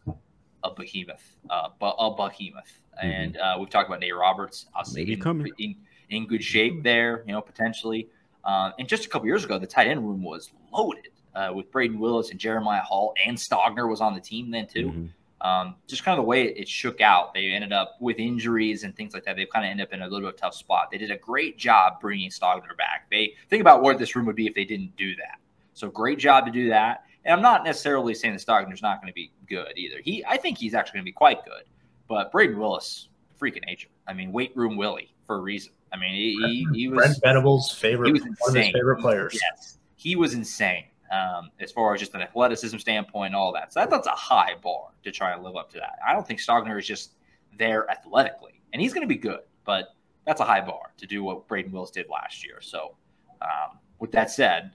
[0.64, 2.81] a behemoth, uh, but a behemoth.
[2.99, 3.07] Mm-hmm.
[3.07, 4.66] And uh, we've talked about Nate Roberts.
[4.75, 5.77] I'll say in, in,
[6.09, 8.09] in, good shape there, you know, potentially.
[8.45, 11.71] Uh, and just a couple years ago, the tight end room was loaded uh, with
[11.71, 14.87] Brayden Willis and Jeremiah Hall, and Stogner was on the team then too.
[14.87, 15.07] Mm-hmm.
[15.47, 18.85] Um, just kind of the way it, it, shook out, they ended up with injuries
[18.85, 19.35] and things like that.
[19.35, 20.88] They've kind of ended up in a little bit of a tough spot.
[20.92, 23.09] They did a great job bringing Stogner back.
[23.11, 25.40] They think about what this room would be if they didn't do that.
[25.75, 27.05] So great job to do that.
[27.25, 30.01] And I'm not necessarily saying that Stogner's not going to be good either.
[30.03, 31.65] He, I think he's actually going to be quite good.
[32.09, 33.09] But Brayden Willis,
[33.41, 33.89] freaking nature.
[34.07, 35.73] I mean, weight room Willie for a reason.
[35.93, 38.49] I mean, he, he, he was Brent Venables' favorite, he was insane.
[38.49, 39.39] of his favorite players.
[39.41, 43.73] Yes, he was insane um, as far as just an athleticism standpoint and all that.
[43.73, 45.99] So that, that's a high bar to try and live up to that.
[46.07, 47.13] I don't think Stogner is just
[47.59, 49.95] there athletically, and he's going to be good, but
[50.27, 52.61] that's a high bar to do what Brayden Willis did last year.
[52.61, 52.97] So,
[53.43, 54.73] um, with that said,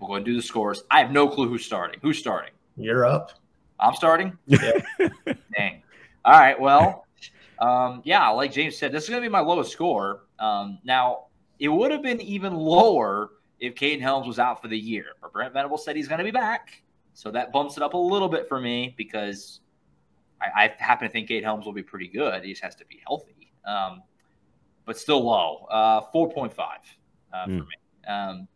[0.00, 0.82] we'll go and do the scores.
[0.90, 2.00] I have no clue who's starting.
[2.02, 2.52] Who's starting?
[2.76, 3.32] You're up.
[3.78, 4.36] I'm starting.
[4.46, 4.80] Yeah.
[5.56, 5.82] Dang.
[6.24, 6.58] All right.
[6.58, 7.06] Well,
[7.58, 10.24] um, yeah, like James said, this is going to be my lowest score.
[10.38, 11.26] Um, now,
[11.58, 15.32] it would have been even lower if Kaden Helms was out for the year, but
[15.32, 16.82] Brent Venable said he's going to be back.
[17.12, 19.60] So that bumps it up a little bit for me because
[20.40, 22.44] I, I happen to think Kaden Helms will be pretty good.
[22.44, 23.52] He just has to be healthy.
[23.66, 24.02] Um,
[24.86, 27.58] but still low, uh, 4.5 uh, mm.
[27.58, 28.08] for me.
[28.08, 28.48] Um,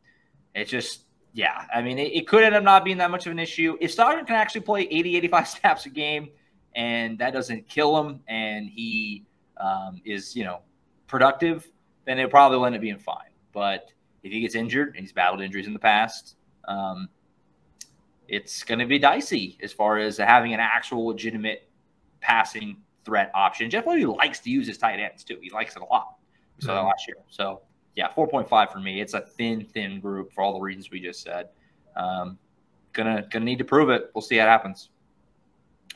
[0.55, 1.04] it's just,
[1.35, 3.77] yeah, I mean, it, it, could end up not being that much of an issue.
[3.81, 6.31] If Stogner can actually play 80, 85 snaps a game
[6.77, 10.61] and that doesn't kill him and he um, is, you know,
[11.09, 11.69] productive,
[12.05, 13.31] then it probably will end up being fine.
[13.53, 13.91] But
[14.23, 16.37] if he gets injured, and he's battled injuries in the past,
[16.69, 17.09] um,
[18.29, 21.69] it's going to be dicey as far as having an actual legitimate
[22.21, 23.69] passing threat option.
[23.69, 25.39] Jeff Lebby likes to use his tight ends too.
[25.43, 26.17] He likes it a lot.
[26.57, 27.17] We saw that last year.
[27.29, 27.63] So
[27.97, 29.01] yeah, 4.5 for me.
[29.01, 31.49] It's a thin, thin group for all the reasons we just said.
[31.97, 32.39] Um,
[32.93, 34.11] gonna gonna need to prove it.
[34.15, 34.91] We'll see how it happens.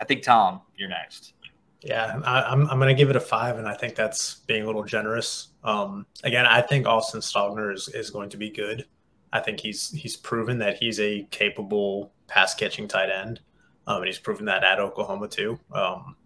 [0.00, 1.34] I think Tom, you're next.
[1.82, 4.64] Yeah, I, am I'm, I'm to give it a five, and I think that's being
[4.64, 5.48] a little generous.
[5.62, 8.86] Um, again, I think Austin Stogner is, is going to be good.
[9.32, 13.40] I think he's he's proven that he's a capable pass catching tight end,
[13.86, 15.58] um, and he's proven that at Oklahoma too.
[15.72, 16.16] Um,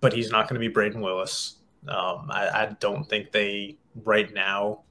[0.00, 1.58] but he's not going to be Brayden Willis.
[1.88, 4.82] Um, I, I don't think they right now,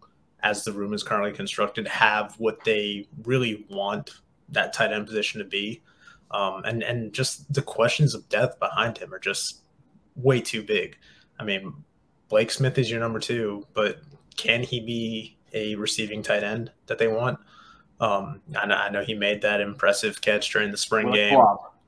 [0.43, 4.11] as the room is currently constructed, have what they really want
[4.49, 5.81] that tight end position to be.
[6.31, 9.61] Um, and and just the questions of death behind him are just
[10.15, 10.97] way too big.
[11.39, 11.73] I mean,
[12.29, 13.99] Blake Smith is your number two, but
[14.37, 17.39] can he be a receiving tight end that they want?
[17.99, 21.37] Um, I, know, I know he made that impressive catch during the spring game.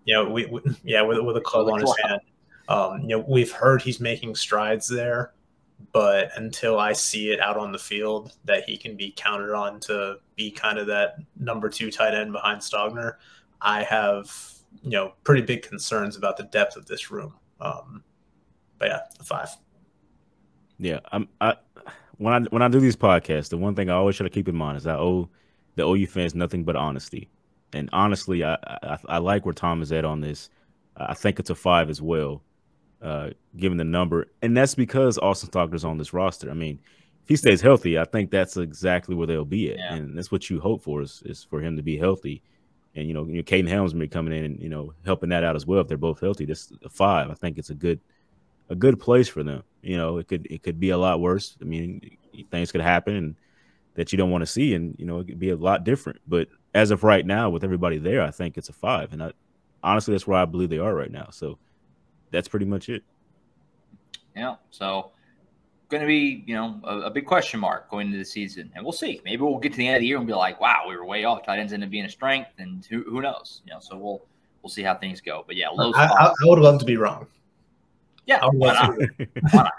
[0.06, 2.22] You know, we, we, yeah, with with a club with on his hand.
[2.68, 5.34] Um, you know, we've heard he's making strides there,
[5.92, 9.80] but until I see it out on the field that he can be counted on
[9.82, 13.16] to be kind of that number two tight end behind Stogner,
[13.62, 14.32] I have
[14.82, 17.34] you know pretty big concerns about the depth of this room.
[17.60, 18.04] Um,
[18.78, 19.50] but yeah, five.
[20.78, 21.28] Yeah, I'm.
[21.40, 21.56] I
[22.18, 24.48] when I when I do these podcasts, the one thing I always try to keep
[24.48, 25.30] in mind is I owe
[25.76, 27.30] the OU fans nothing but honesty.
[27.74, 30.50] And honestly, I, I, I like where Tom is at on this.
[30.96, 32.44] I think it's a five as well,
[33.04, 36.50] uh, given the number, and that's because Austin Stogner's on this roster.
[36.50, 36.80] I mean,
[37.24, 39.94] if he stays healthy, I think that's exactly where they'll be at, yeah.
[39.94, 42.42] and that's what you hope for is, is for him to be healthy
[42.96, 45.30] and you know, you know, Kaden Helms may be coming in and you know helping
[45.30, 46.46] that out as well if they're both healthy.
[46.46, 48.00] This five, I think it's a good
[48.70, 49.64] a good place for them.
[49.82, 51.58] You know, it could it could be a lot worse.
[51.62, 52.18] I mean,
[52.52, 53.36] things could happen and
[53.96, 56.20] that you don't want to see, and you know, it could be a lot different.
[56.28, 59.32] But as of right now, with everybody there, I think it's a five, and I,
[59.84, 61.30] honestly, that's where I believe they are right now.
[61.32, 61.58] So
[62.34, 63.04] that's pretty much it.
[64.36, 64.56] Yeah.
[64.72, 65.12] So
[65.90, 68.72] going to be, you know, a, a, big question mark going into the season.
[68.76, 69.22] And we'll see.
[69.24, 71.06] Maybe we'll get to the end of the year and be like, wow, we were
[71.06, 71.46] way off.
[71.46, 73.62] Tight ends ended up being a strength, and who, who knows?
[73.66, 74.26] You know, so we'll
[74.64, 75.44] we'll see how things go.
[75.46, 77.28] But yeah, I, I, I, would love to be wrong.
[78.26, 78.98] Yeah, why not?
[79.52, 79.74] why not?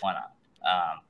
[0.00, 0.32] Why not?
[0.66, 1.00] Um,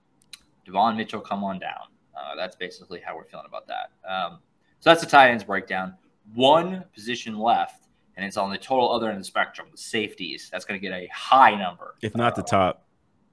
[0.67, 1.89] Devon Mitchell, come on down.
[2.17, 3.91] Uh, that's basically how we're feeling about that.
[4.09, 4.41] Um,
[4.81, 5.95] so that's the tight ends breakdown.
[6.35, 7.88] One position left,
[8.19, 10.51] and it's on the total other end of the spectrum, the safeties.
[10.51, 11.95] That's going to get a high number.
[12.03, 12.85] If not the top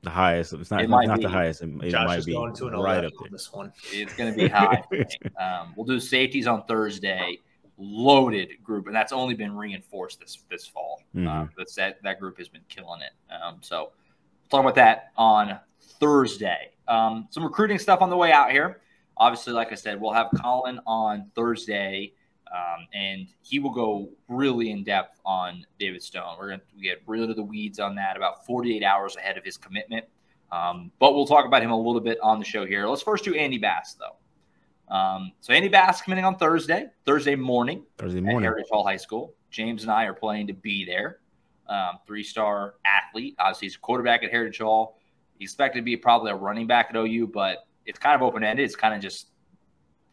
[0.04, 0.54] the highest.
[0.54, 1.64] It's not, it it's not the highest.
[1.64, 3.30] It, it might be going to an right up there.
[3.30, 3.74] This one.
[3.92, 4.84] It's going to be high.
[5.42, 7.40] um, we'll do safeties on Thursday.
[7.78, 11.02] Loaded group, and that's only been reinforced this this fall.
[11.14, 11.28] Mm-hmm.
[11.28, 13.12] Uh, that's that that group has been killing it.
[13.34, 15.60] Um, so we'll talk about that on
[16.00, 16.70] Thursday.
[16.88, 18.80] Um, some recruiting stuff on the way out here.
[19.18, 22.14] Obviously, like I said, we'll have Colin on Thursday.
[22.54, 26.36] Um, and he will go really in depth on David Stone.
[26.40, 29.44] We're going to get rid of the weeds on that about 48 hours ahead of
[29.44, 30.06] his commitment.
[30.52, 32.88] Um, but we'll talk about him a little bit on the show here.
[32.88, 34.96] Let's first do Andy Bass, though.
[34.96, 38.44] Um, so Andy Bass committing on Thursday, Thursday morning, Thursday at morning.
[38.44, 39.34] Heritage Hall High School.
[39.50, 41.20] James and I are planning to be there.
[41.68, 43.36] Um, three-star athlete.
[43.40, 45.00] Obviously, he's a quarterback at Heritage Hall.
[45.40, 48.64] He's expected to be probably a running back at OU, but it's kind of open-ended.
[48.64, 49.30] It's kind of just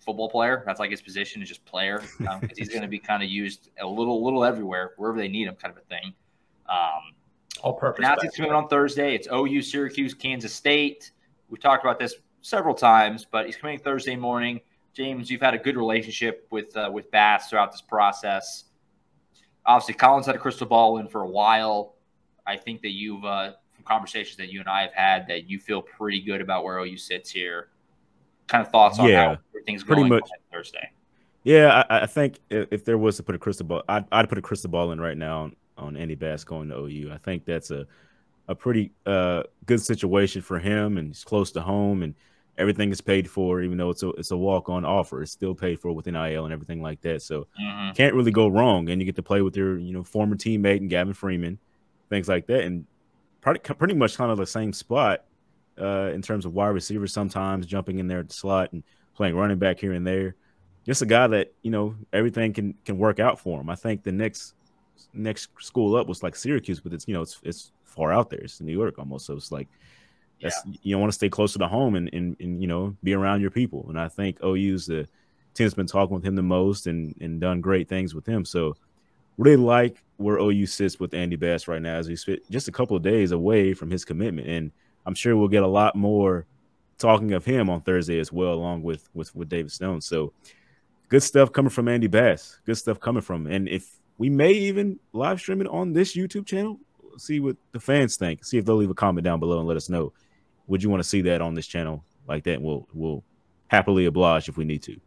[0.04, 0.62] football player.
[0.66, 2.02] That's like his position is just player.
[2.28, 5.28] Um, 'cause he's going to be kind of used a little, little everywhere, wherever they
[5.28, 6.12] need him, kind of a thing.
[6.68, 7.14] Um,
[7.62, 8.02] All purpose.
[8.02, 9.14] now it's coming on Thursday.
[9.14, 11.12] It's OU, Syracuse, Kansas State.
[11.48, 14.60] We talked about this several times, but he's coming Thursday morning.
[14.94, 18.64] James, you've had a good relationship with uh, with Bass throughout this process.
[19.64, 21.94] Obviously, Collins had a crystal ball in for a while.
[22.46, 25.58] I think that you've uh, from conversations that you and I have had that you
[25.58, 27.68] feel pretty good about where OU sits here.
[28.46, 30.22] Kind of thoughts on Yeah, how everything's pretty going much.
[30.22, 30.90] on Thursday.
[31.44, 34.38] Yeah, I, I think if, there was to put a crystal ball, I'd, I'd put
[34.38, 37.10] a crystal ball in right now on, on Andy Bass going to OU.
[37.12, 37.86] I think that's a
[38.48, 42.14] a pretty uh, good situation for him, and he's close to home, and
[42.58, 43.62] everything is paid for.
[43.62, 46.44] Even though it's a it's a walk on offer, it's still paid for with NIL
[46.44, 47.22] and everything like that.
[47.22, 47.94] So Mhm.
[47.96, 50.78] can't really go wrong, and you get to play with your you know former teammate
[50.78, 51.58] and Gavin Freeman,
[52.10, 52.86] things like that, and
[53.40, 55.24] pretty pretty much kind of the same spot
[55.80, 57.12] uh, in terms of wide receivers.
[57.12, 58.82] Sometimes jumping in there at the slot and
[59.14, 60.34] playing running back here and there.
[60.84, 63.70] Just a guy that you know everything can can work out for him.
[63.70, 64.54] I think the next
[65.12, 68.40] next school up was like Syracuse, but it's you know it's it's far out there.
[68.40, 69.68] It's New York almost, so it's like
[70.42, 73.40] that's you want to stay closer to home and, and and you know be around
[73.40, 73.86] your people.
[73.88, 75.06] And I think OU's the
[75.54, 78.44] team that's been talking with him the most and and done great things with him.
[78.44, 78.76] So
[79.38, 82.96] really like where OU sits with Andy Bass right now as he's just a couple
[82.96, 84.48] of days away from his commitment.
[84.48, 84.72] And
[85.06, 86.46] I'm sure we'll get a lot more
[86.98, 90.00] talking of him on Thursday as well, along with with, with David Stone.
[90.00, 90.32] So
[91.08, 92.58] good stuff coming from Andy Bass.
[92.64, 93.46] Good stuff coming from.
[93.46, 96.78] And if we may even live stream it on this YouTube channel,
[97.18, 98.44] see what the fans think.
[98.44, 100.12] See if they'll leave a comment down below and let us know.
[100.68, 102.62] Would you want to see that on this channel like that?
[102.62, 103.24] We'll we'll
[103.68, 105.00] happily oblige if we need to.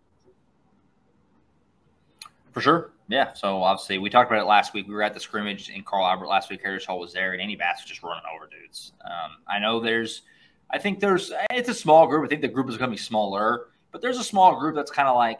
[2.51, 2.91] For sure.
[3.07, 3.33] Yeah.
[3.33, 4.87] So obviously, we talked about it last week.
[4.87, 6.61] We were at the scrimmage in Carl Albert last week.
[6.63, 8.93] Heritage Hall was there, and Andy Bass was just running over dudes.
[9.05, 10.23] Um, I know there's,
[10.71, 12.25] I think there's, it's a small group.
[12.25, 15.15] I think the group is becoming smaller, but there's a small group that's kind of
[15.15, 15.39] like,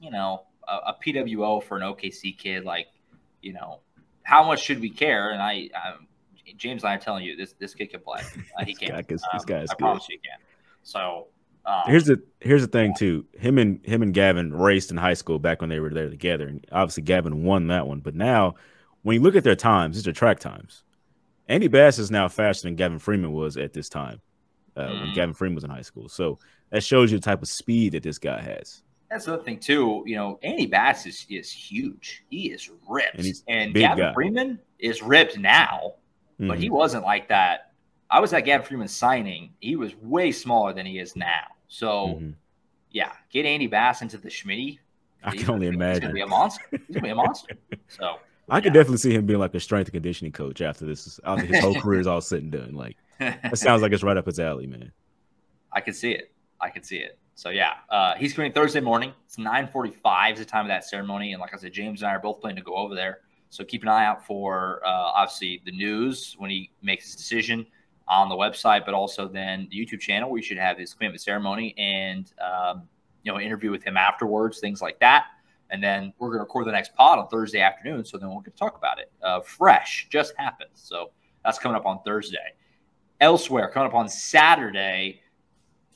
[0.00, 2.64] you know, a, a PWO for an OKC kid.
[2.64, 2.86] Like,
[3.42, 3.80] you know,
[4.22, 5.30] how much should we care?
[5.30, 6.06] And I, um,
[6.56, 8.20] James and I are telling you, this this kid can play.
[8.56, 8.88] Uh, he This can.
[8.90, 9.78] guy is- this Um, guy is I good.
[9.78, 10.38] promise you, he can.
[10.84, 11.26] So
[11.66, 13.26] um, Here's the here's the thing too.
[13.32, 16.46] Him and him and Gavin raced in high school back when they were there together,
[16.48, 18.00] and obviously Gavin won that one.
[18.00, 18.54] But now,
[19.02, 20.82] when you look at their times, these are track times.
[21.48, 24.20] Andy Bass is now faster than Gavin Freeman was at this time
[24.76, 25.14] uh, when Mm.
[25.14, 26.08] Gavin Freeman was in high school.
[26.08, 26.38] So
[26.70, 28.82] that shows you the type of speed that this guy has.
[29.10, 30.04] That's the other thing too.
[30.06, 32.22] You know, Andy Bass is is huge.
[32.30, 34.14] He is ripped, And and Gavin guy.
[34.14, 35.94] Freeman is ripped now,
[36.38, 36.72] but he Mhm.
[36.72, 37.69] wasn't like that.
[38.10, 39.52] I was at Gavin Freeman signing.
[39.60, 41.44] He was way smaller than he is now.
[41.68, 42.34] So Mhm.
[42.90, 44.78] yeah, get Andy Bass into the Schmitty.
[45.22, 46.14] I can only gonna He's gonna imagine.
[46.14, 46.64] be a monster.
[46.70, 47.54] He's gonna be a monster.
[47.88, 48.18] So
[48.48, 51.20] I could definitely see him being like a strength and conditioning coach after this.
[51.24, 52.74] After his whole career is all said and done.
[52.74, 54.90] Like that sounds like it's right up his alley, man.
[55.72, 56.32] I can see it.
[56.60, 57.16] I can see it.
[57.36, 59.12] So yeah, uh, he's coming Thursday morning.
[59.26, 62.14] It's 9:45 is the time of that ceremony, and like I said, James and I
[62.14, 63.20] are both planning to go over there.
[63.50, 67.66] So keep an eye out for uh, obviously the news when he makes his decision
[68.10, 71.74] on the website, but also then the YouTube channel We should have his commitment ceremony
[71.78, 72.82] and um,
[73.22, 75.26] you know interview with him afterwards, things like that.
[75.70, 78.40] And then we're going to record the next pod on Thursday afternoon, so then we'll
[78.40, 79.12] get to talk about it.
[79.22, 80.70] Uh, fresh, just happened.
[80.74, 81.12] So
[81.44, 82.54] that's coming up on Thursday.
[83.20, 85.20] Elsewhere, coming up on Saturday,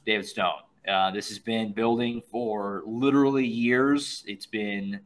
[0.07, 0.61] David Stone.
[0.87, 4.23] Uh, this has been building for literally years.
[4.29, 5.01] It's been,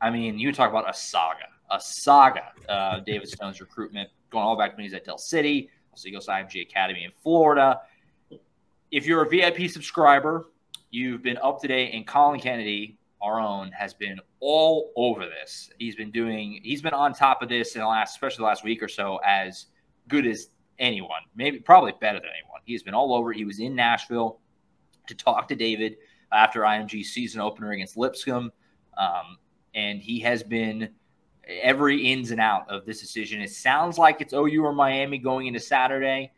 [0.00, 2.52] I mean, you talk about a saga, a saga.
[2.66, 5.68] Uh, David Stone's recruitment going all back when he's at Del City.
[5.92, 7.80] Goes to IMG Academy in Florida.
[8.90, 10.50] If you're a VIP subscriber,
[10.90, 15.70] you've been up to date, and Colin Kennedy, our own, has been all over this.
[15.78, 18.64] He's been doing, he's been on top of this in the last, especially the last
[18.64, 19.66] week or so, as
[20.06, 20.48] good as
[20.78, 22.60] anyone, maybe probably better than anyone.
[22.64, 23.32] He's been all over.
[23.32, 24.40] He was in Nashville
[25.08, 25.96] to talk to David
[26.32, 28.52] after IMG season opener against Lipscomb.
[28.96, 29.38] Um,
[29.74, 30.90] and he has been
[31.48, 33.40] every ins and out of this decision.
[33.40, 36.30] It sounds like it's OU or Miami going into Saturday.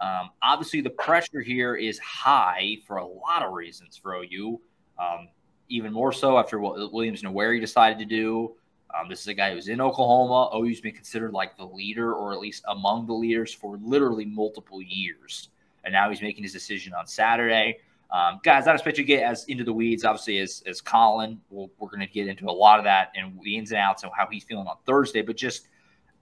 [0.00, 4.60] Um, obviously, the pressure here is high for a lot of reasons for OU.
[4.98, 5.28] Um,
[5.68, 8.54] even more so after what Williams Nwaneri decided to do.
[8.98, 10.50] Um, this is a guy who's in Oklahoma.
[10.54, 14.82] OU's been considered like the leader, or at least among the leaders, for literally multiple
[14.82, 15.50] years.
[15.84, 17.78] And now he's making his decision on Saturday.
[18.12, 21.40] Um, guys, I expect you to get as into the weeds, obviously, as, as Colin.
[21.48, 24.02] We'll, we're going to get into a lot of that and the ins and outs
[24.02, 25.22] and how he's feeling on Thursday.
[25.22, 25.68] But just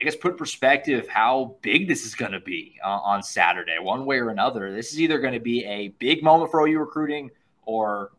[0.00, 4.04] I guess put perspective how big this is going to be uh, on Saturday, one
[4.04, 4.72] way or another.
[4.72, 7.30] This is either going to be a big moment for OU recruiting
[7.62, 8.12] or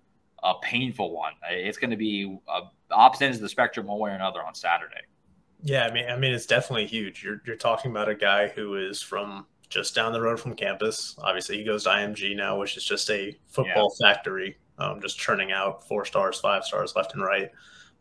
[0.44, 1.34] a painful one.
[1.50, 2.62] It's going to be uh,
[2.92, 5.02] opposite ends of the spectrum, one way or another, on Saturday.
[5.64, 7.24] Yeah, I mean, I mean, it's definitely huge.
[7.24, 11.16] You're you're talking about a guy who is from just down the road from campus.
[11.20, 14.08] Obviously, he goes to IMG now, which is just a football yeah.
[14.08, 17.50] factory, um, just churning out four stars, five stars left and right.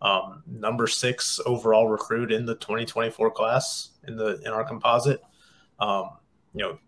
[0.00, 5.20] Um, number six overall recruit in the 2024 class in the in our composite.
[5.80, 6.10] Um,
[6.54, 6.78] you know,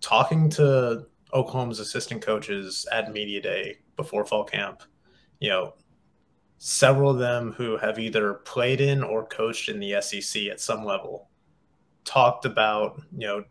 [0.00, 4.82] talking to Oklahoma's assistant coaches at media day before fall camp,
[5.40, 5.74] you know,
[6.58, 10.84] several of them who have either played in or coached in the SEC at some
[10.84, 11.30] level
[12.04, 13.44] talked about, you know,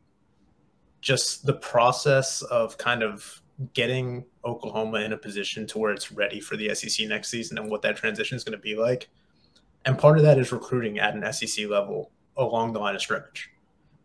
[1.02, 3.42] just the process of kind of
[3.74, 7.70] getting Oklahoma in a position to where it's ready for the SEC next season and
[7.70, 9.10] what that transition is going to be like.
[9.86, 13.50] And part of that is recruiting at an SEC level along the line of scrimmage.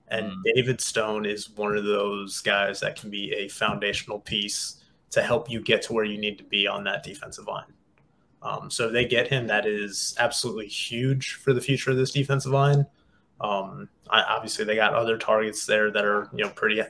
[0.09, 0.42] And mm.
[0.55, 5.49] David Stone is one of those guys that can be a foundational piece to help
[5.51, 7.72] you get to where you need to be on that defensive line.
[8.42, 12.11] Um, so if they get him, that is absolutely huge for the future of this
[12.11, 12.86] defensive line.
[13.41, 16.82] Um, I, obviously, they got other targets there that are you know pretty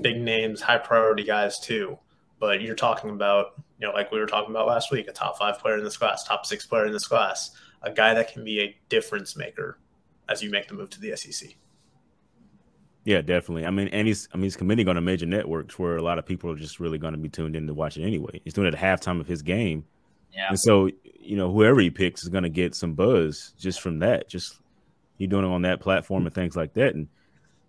[0.00, 1.98] big names, high priority guys too.
[2.40, 5.38] But you're talking about you know like we were talking about last week, a top
[5.38, 7.50] five player in this class, top six player in this class,
[7.82, 9.78] a guy that can be a difference maker
[10.28, 11.50] as you make the move to the SEC.
[13.04, 13.64] Yeah, definitely.
[13.64, 16.18] I mean, and he's I mean he's committing on a major networks where a lot
[16.18, 18.40] of people are just really going to be tuned in to watch it anyway.
[18.44, 19.84] He's doing it at halftime of his game
[20.32, 20.48] yeah.
[20.50, 20.88] And so,
[21.20, 24.28] you know, whoever he picks is going to get some buzz just from that.
[24.28, 24.60] Just
[25.18, 26.94] you doing it on that platform and things like that.
[26.94, 27.08] And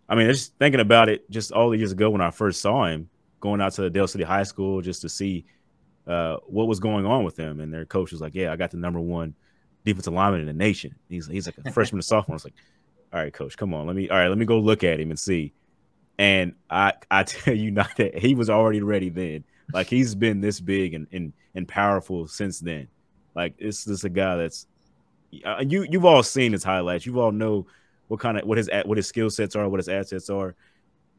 [0.07, 2.85] I mean, just thinking about it, just all the years ago when I first saw
[2.85, 5.45] him going out to Del City High School just to see
[6.07, 8.71] uh, what was going on with him, and their coach was like, "Yeah, I got
[8.71, 9.35] the number one
[9.85, 12.33] defensive lineman in the nation." He's he's like a freshman to sophomore.
[12.33, 12.55] I was like,
[13.13, 15.11] "All right, coach, come on, let me all right, let me go look at him
[15.11, 15.53] and see."
[16.17, 19.43] And I I tell you not that he was already ready then.
[19.71, 22.87] Like he's been this big and and, and powerful since then.
[23.35, 24.65] Like it's just a guy that's
[25.45, 27.05] uh, you you've all seen his highlights.
[27.05, 27.67] You've all know
[28.07, 30.55] what kind of what his what his skill sets are, what his assets are.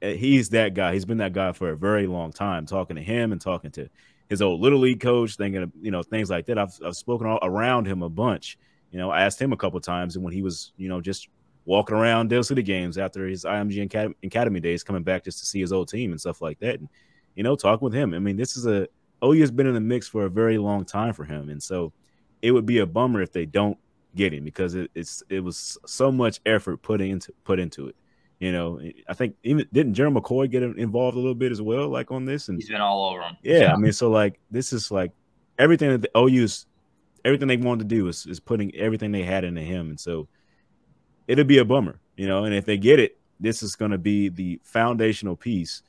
[0.03, 0.93] Uh, he's that guy.
[0.93, 2.67] He's been that guy for a very long time.
[2.67, 3.89] Talking to him and talking to
[4.29, 6.59] his old little league coach, thinking of you know things like that.
[6.59, 8.59] I've I've spoken all around him a bunch.
[8.91, 11.29] You know, I asked him a couple times, and when he was you know just
[11.65, 15.61] walking around Del City games after his IMG Academy days, coming back just to see
[15.61, 16.81] his old team and stuff like that.
[16.81, 16.89] And
[17.37, 18.15] you know, talking with him.
[18.15, 18.89] I mean, this is a
[19.23, 21.93] OU has been in the mix for a very long time for him, and so
[22.43, 23.79] it would be a bummer if they don't
[24.15, 27.97] get him because it, it's it was so much effort put into put into it.
[28.39, 31.89] You know, I think even didn't Jeremy McCoy get involved a little bit as well,
[31.89, 33.37] like on this, and he's been all over him.
[33.43, 35.13] Yeah, I mean, so like this is like
[35.59, 36.67] everything that the OU's
[37.25, 40.27] everything they wanted to do is is putting everything they had into him, and so
[41.29, 42.45] it'll be a bummer, you know.
[42.45, 45.83] And if they get it, this is going to be the foundational piece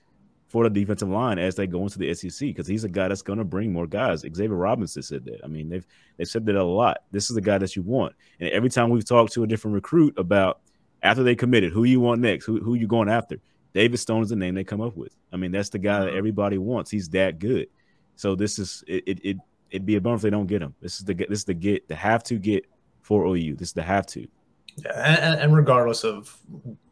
[0.51, 3.21] for the defensive line as they go into the SEC because he's a guy that's
[3.21, 4.19] going to bring more guys.
[4.19, 5.39] Xavier Robinson said that.
[5.45, 5.87] I mean, they've
[6.17, 7.03] they've said that a lot.
[7.11, 8.13] This is a guy that you want.
[8.41, 10.59] And every time we've talked to a different recruit about
[11.03, 13.37] after they committed, who you want next, who who you going after,
[13.73, 15.15] David Stone is the name they come up with.
[15.31, 16.17] I mean, that's the guy that mm-hmm.
[16.17, 16.91] everybody wants.
[16.91, 17.69] He's that good.
[18.17, 19.03] So this is it.
[19.07, 19.37] It, it
[19.69, 20.75] it'd be a bummer if they don't get him.
[20.81, 22.65] This is the this is the get the have to get
[22.99, 23.55] for OU.
[23.55, 24.27] This is the have to.
[24.75, 26.37] Yeah, and, and regardless of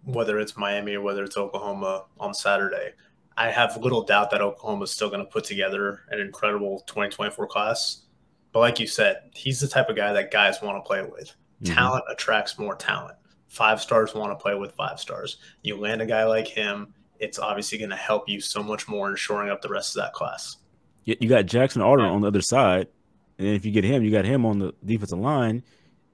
[0.06, 2.94] whether it's Miami or whether it's Oklahoma on Saturday,
[3.40, 7.48] I have little doubt that Oklahoma is still going to put together an incredible 2024
[7.48, 8.02] class.
[8.52, 11.34] But like you said, he's the type of guy that guys want to play with.
[11.64, 11.74] Mm-hmm.
[11.74, 13.16] Talent attracts more talent.
[13.48, 15.38] Five stars want to play with five stars.
[15.62, 19.10] You land a guy like him, it's obviously going to help you so much more
[19.10, 20.58] in shoring up the rest of that class.
[21.06, 22.88] You got Jackson Arnold on the other side,
[23.38, 25.64] and if you get him, you got him on the defensive line.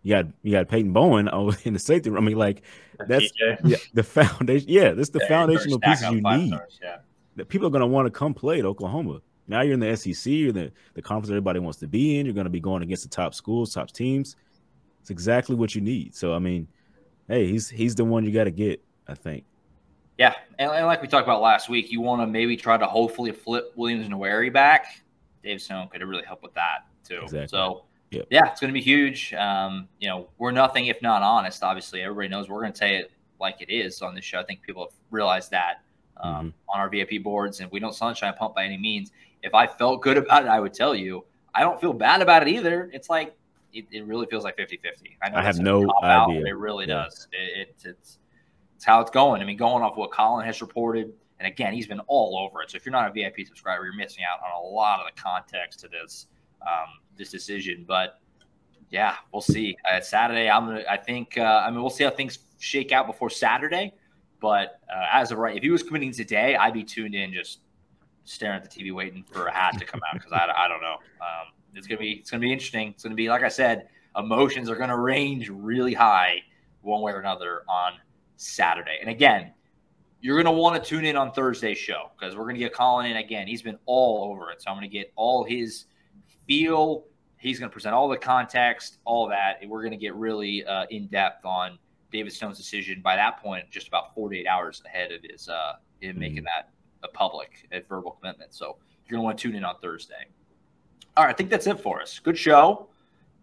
[0.04, 1.28] You got you got Peyton Bowen
[1.64, 2.24] in the safety room.
[2.24, 2.62] I mean, like
[3.08, 3.32] that's
[3.66, 4.70] yeah, the foundation.
[4.70, 6.50] Yeah, that's the yeah, foundational pieces you need.
[6.50, 6.98] Stars, yeah
[7.36, 9.22] that people are going to want to come play at Oklahoma.
[9.48, 12.26] Now you're in the SEC, you're the, the conference everybody wants to be in.
[12.26, 14.36] You're going to be going against the top schools, top teams.
[15.02, 16.16] It's exactly what you need.
[16.16, 16.68] So I mean,
[17.28, 18.82] hey, he's he's the one you got to get.
[19.08, 19.44] I think.
[20.18, 22.88] Yeah, and, and, like we talked about last week, you want to maybe try to
[22.88, 24.86] hopefully flip Williams and Nwaneri back.
[25.44, 27.22] Dave Stone could really help with that too.
[27.24, 27.48] Exactly.
[27.48, 27.84] So.
[28.12, 28.28] Yep.
[28.30, 29.34] Yeah, it's going to be huge.
[29.34, 31.64] Um, you know, we're nothing if not honest.
[31.64, 33.12] Obviously, everybody knows we're going to say it
[33.42, 34.40] like it is on this show.
[34.40, 35.82] I think people have realized that
[36.18, 36.48] um, mm-hmm.
[36.70, 39.12] on our VIP boards, and we don't sunshine pump by any means.
[39.44, 41.26] If I felt good about it, I would tell you.
[41.54, 42.90] I don't feel bad about it either.
[42.94, 43.36] It's like
[43.74, 45.18] it, it really feels like 50 50.
[45.22, 46.10] I, I have no idea.
[46.10, 47.06] Out, it really yeah.
[47.06, 47.28] does.
[47.32, 48.18] It, it, it's,
[48.76, 49.42] it's how it's going.
[49.42, 52.72] I mean, going off what Colin has reported, and again, he's been all over it.
[52.72, 55.22] So if you're not a VIP subscriber, you're missing out on a lot of the
[55.22, 56.28] context to this
[56.62, 56.88] um,
[57.18, 57.86] this decision.
[57.88, 58.20] But
[58.90, 59.78] yeah, we'll see.
[59.90, 60.84] Uh, Saturday, I'm gonna.
[60.90, 61.38] I think.
[61.38, 63.94] Uh, I mean, we'll see how things shake out before Saturday.
[64.40, 67.60] But uh, as of right, if he was committing today, I'd be tuned in, just
[68.26, 70.82] staring at the TV, waiting for a hat to come out because I, I don't
[70.82, 70.96] know.
[71.22, 72.90] Um, it's gonna be it's gonna be interesting.
[72.90, 76.42] It's gonna be like I said, emotions are gonna range really high
[76.82, 77.94] one way or another on
[78.38, 78.98] Saturday.
[79.02, 79.52] And again,
[80.22, 83.18] you're to want to tune in on Thursday's show because we're to get Colin in
[83.18, 83.48] again.
[83.48, 84.62] He's been all over it.
[84.62, 85.86] So I'm to get all his
[86.48, 87.06] feel.
[87.38, 89.60] He's to present all the context, all that.
[89.62, 91.78] And we're to get really uh, in depth on
[92.12, 96.12] David Stone's decision by that point, just about 48 hours ahead of his uh, him
[96.12, 96.20] mm-hmm.
[96.20, 96.70] making that
[97.04, 98.54] a public a verbal commitment.
[98.54, 98.78] So
[99.08, 100.26] you're going to want to tune in on Thursday.
[101.18, 102.20] All right, I think that's it for us.
[102.20, 102.90] Good show.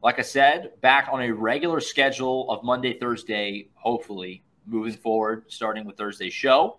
[0.03, 5.85] Like I said, back on a regular schedule of Monday, Thursday, hopefully moving forward, starting
[5.85, 6.79] with Thursday's show.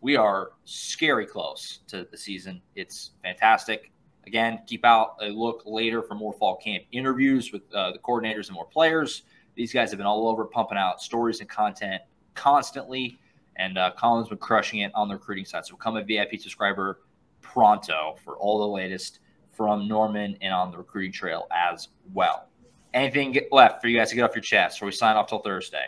[0.00, 2.62] We are scary close to the season.
[2.74, 3.92] It's fantastic.
[4.26, 8.48] Again, keep out a look later for more fall camp interviews with uh, the coordinators
[8.48, 9.22] and more players.
[9.54, 12.02] These guys have been all over pumping out stories and content
[12.34, 13.18] constantly.
[13.56, 15.66] And uh, Colin's been crushing it on the recruiting side.
[15.66, 17.00] So become a VIP subscriber
[17.42, 19.18] pronto for all the latest
[19.52, 22.48] from Norman and on the recruiting trail as well.
[22.94, 25.40] Anything left for you guys to get off your chest before we sign off till
[25.40, 25.86] Thursday?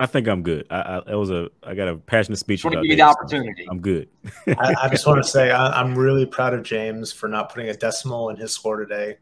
[0.00, 0.66] I think I'm good.
[0.70, 2.64] I, I was a I got a passionate speech.
[2.64, 3.66] I want to give you the opportunity.
[3.68, 4.08] I'm good.
[4.46, 7.68] I, I, just want to say I, am really proud of James for not putting
[7.68, 9.16] a decimal in his score today.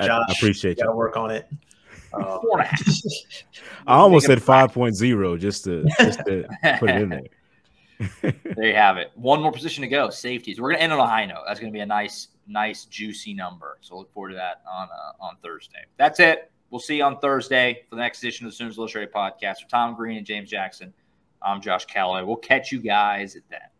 [0.00, 0.84] Josh, I, appreciate you.
[0.84, 1.48] Got to work on it.
[2.12, 2.40] Um,
[3.86, 6.48] I almost said 5.0 just to just to
[6.78, 7.22] put it in there.
[8.22, 9.10] there you have it.
[9.14, 10.10] One more position to go.
[10.10, 10.60] Safeties.
[10.60, 11.42] We're gonna end on a high note.
[11.46, 13.78] That's gonna be a nice, nice, juicy number.
[13.80, 15.84] So look forward to that on uh, on Thursday.
[15.96, 16.50] That's it.
[16.70, 19.62] We'll see you on Thursday for the next edition of the Sooners Illustrated podcast.
[19.62, 20.92] For Tom Green and James Jackson,
[21.42, 22.22] I'm Josh Callaway.
[22.22, 23.72] We'll catch you guys at that.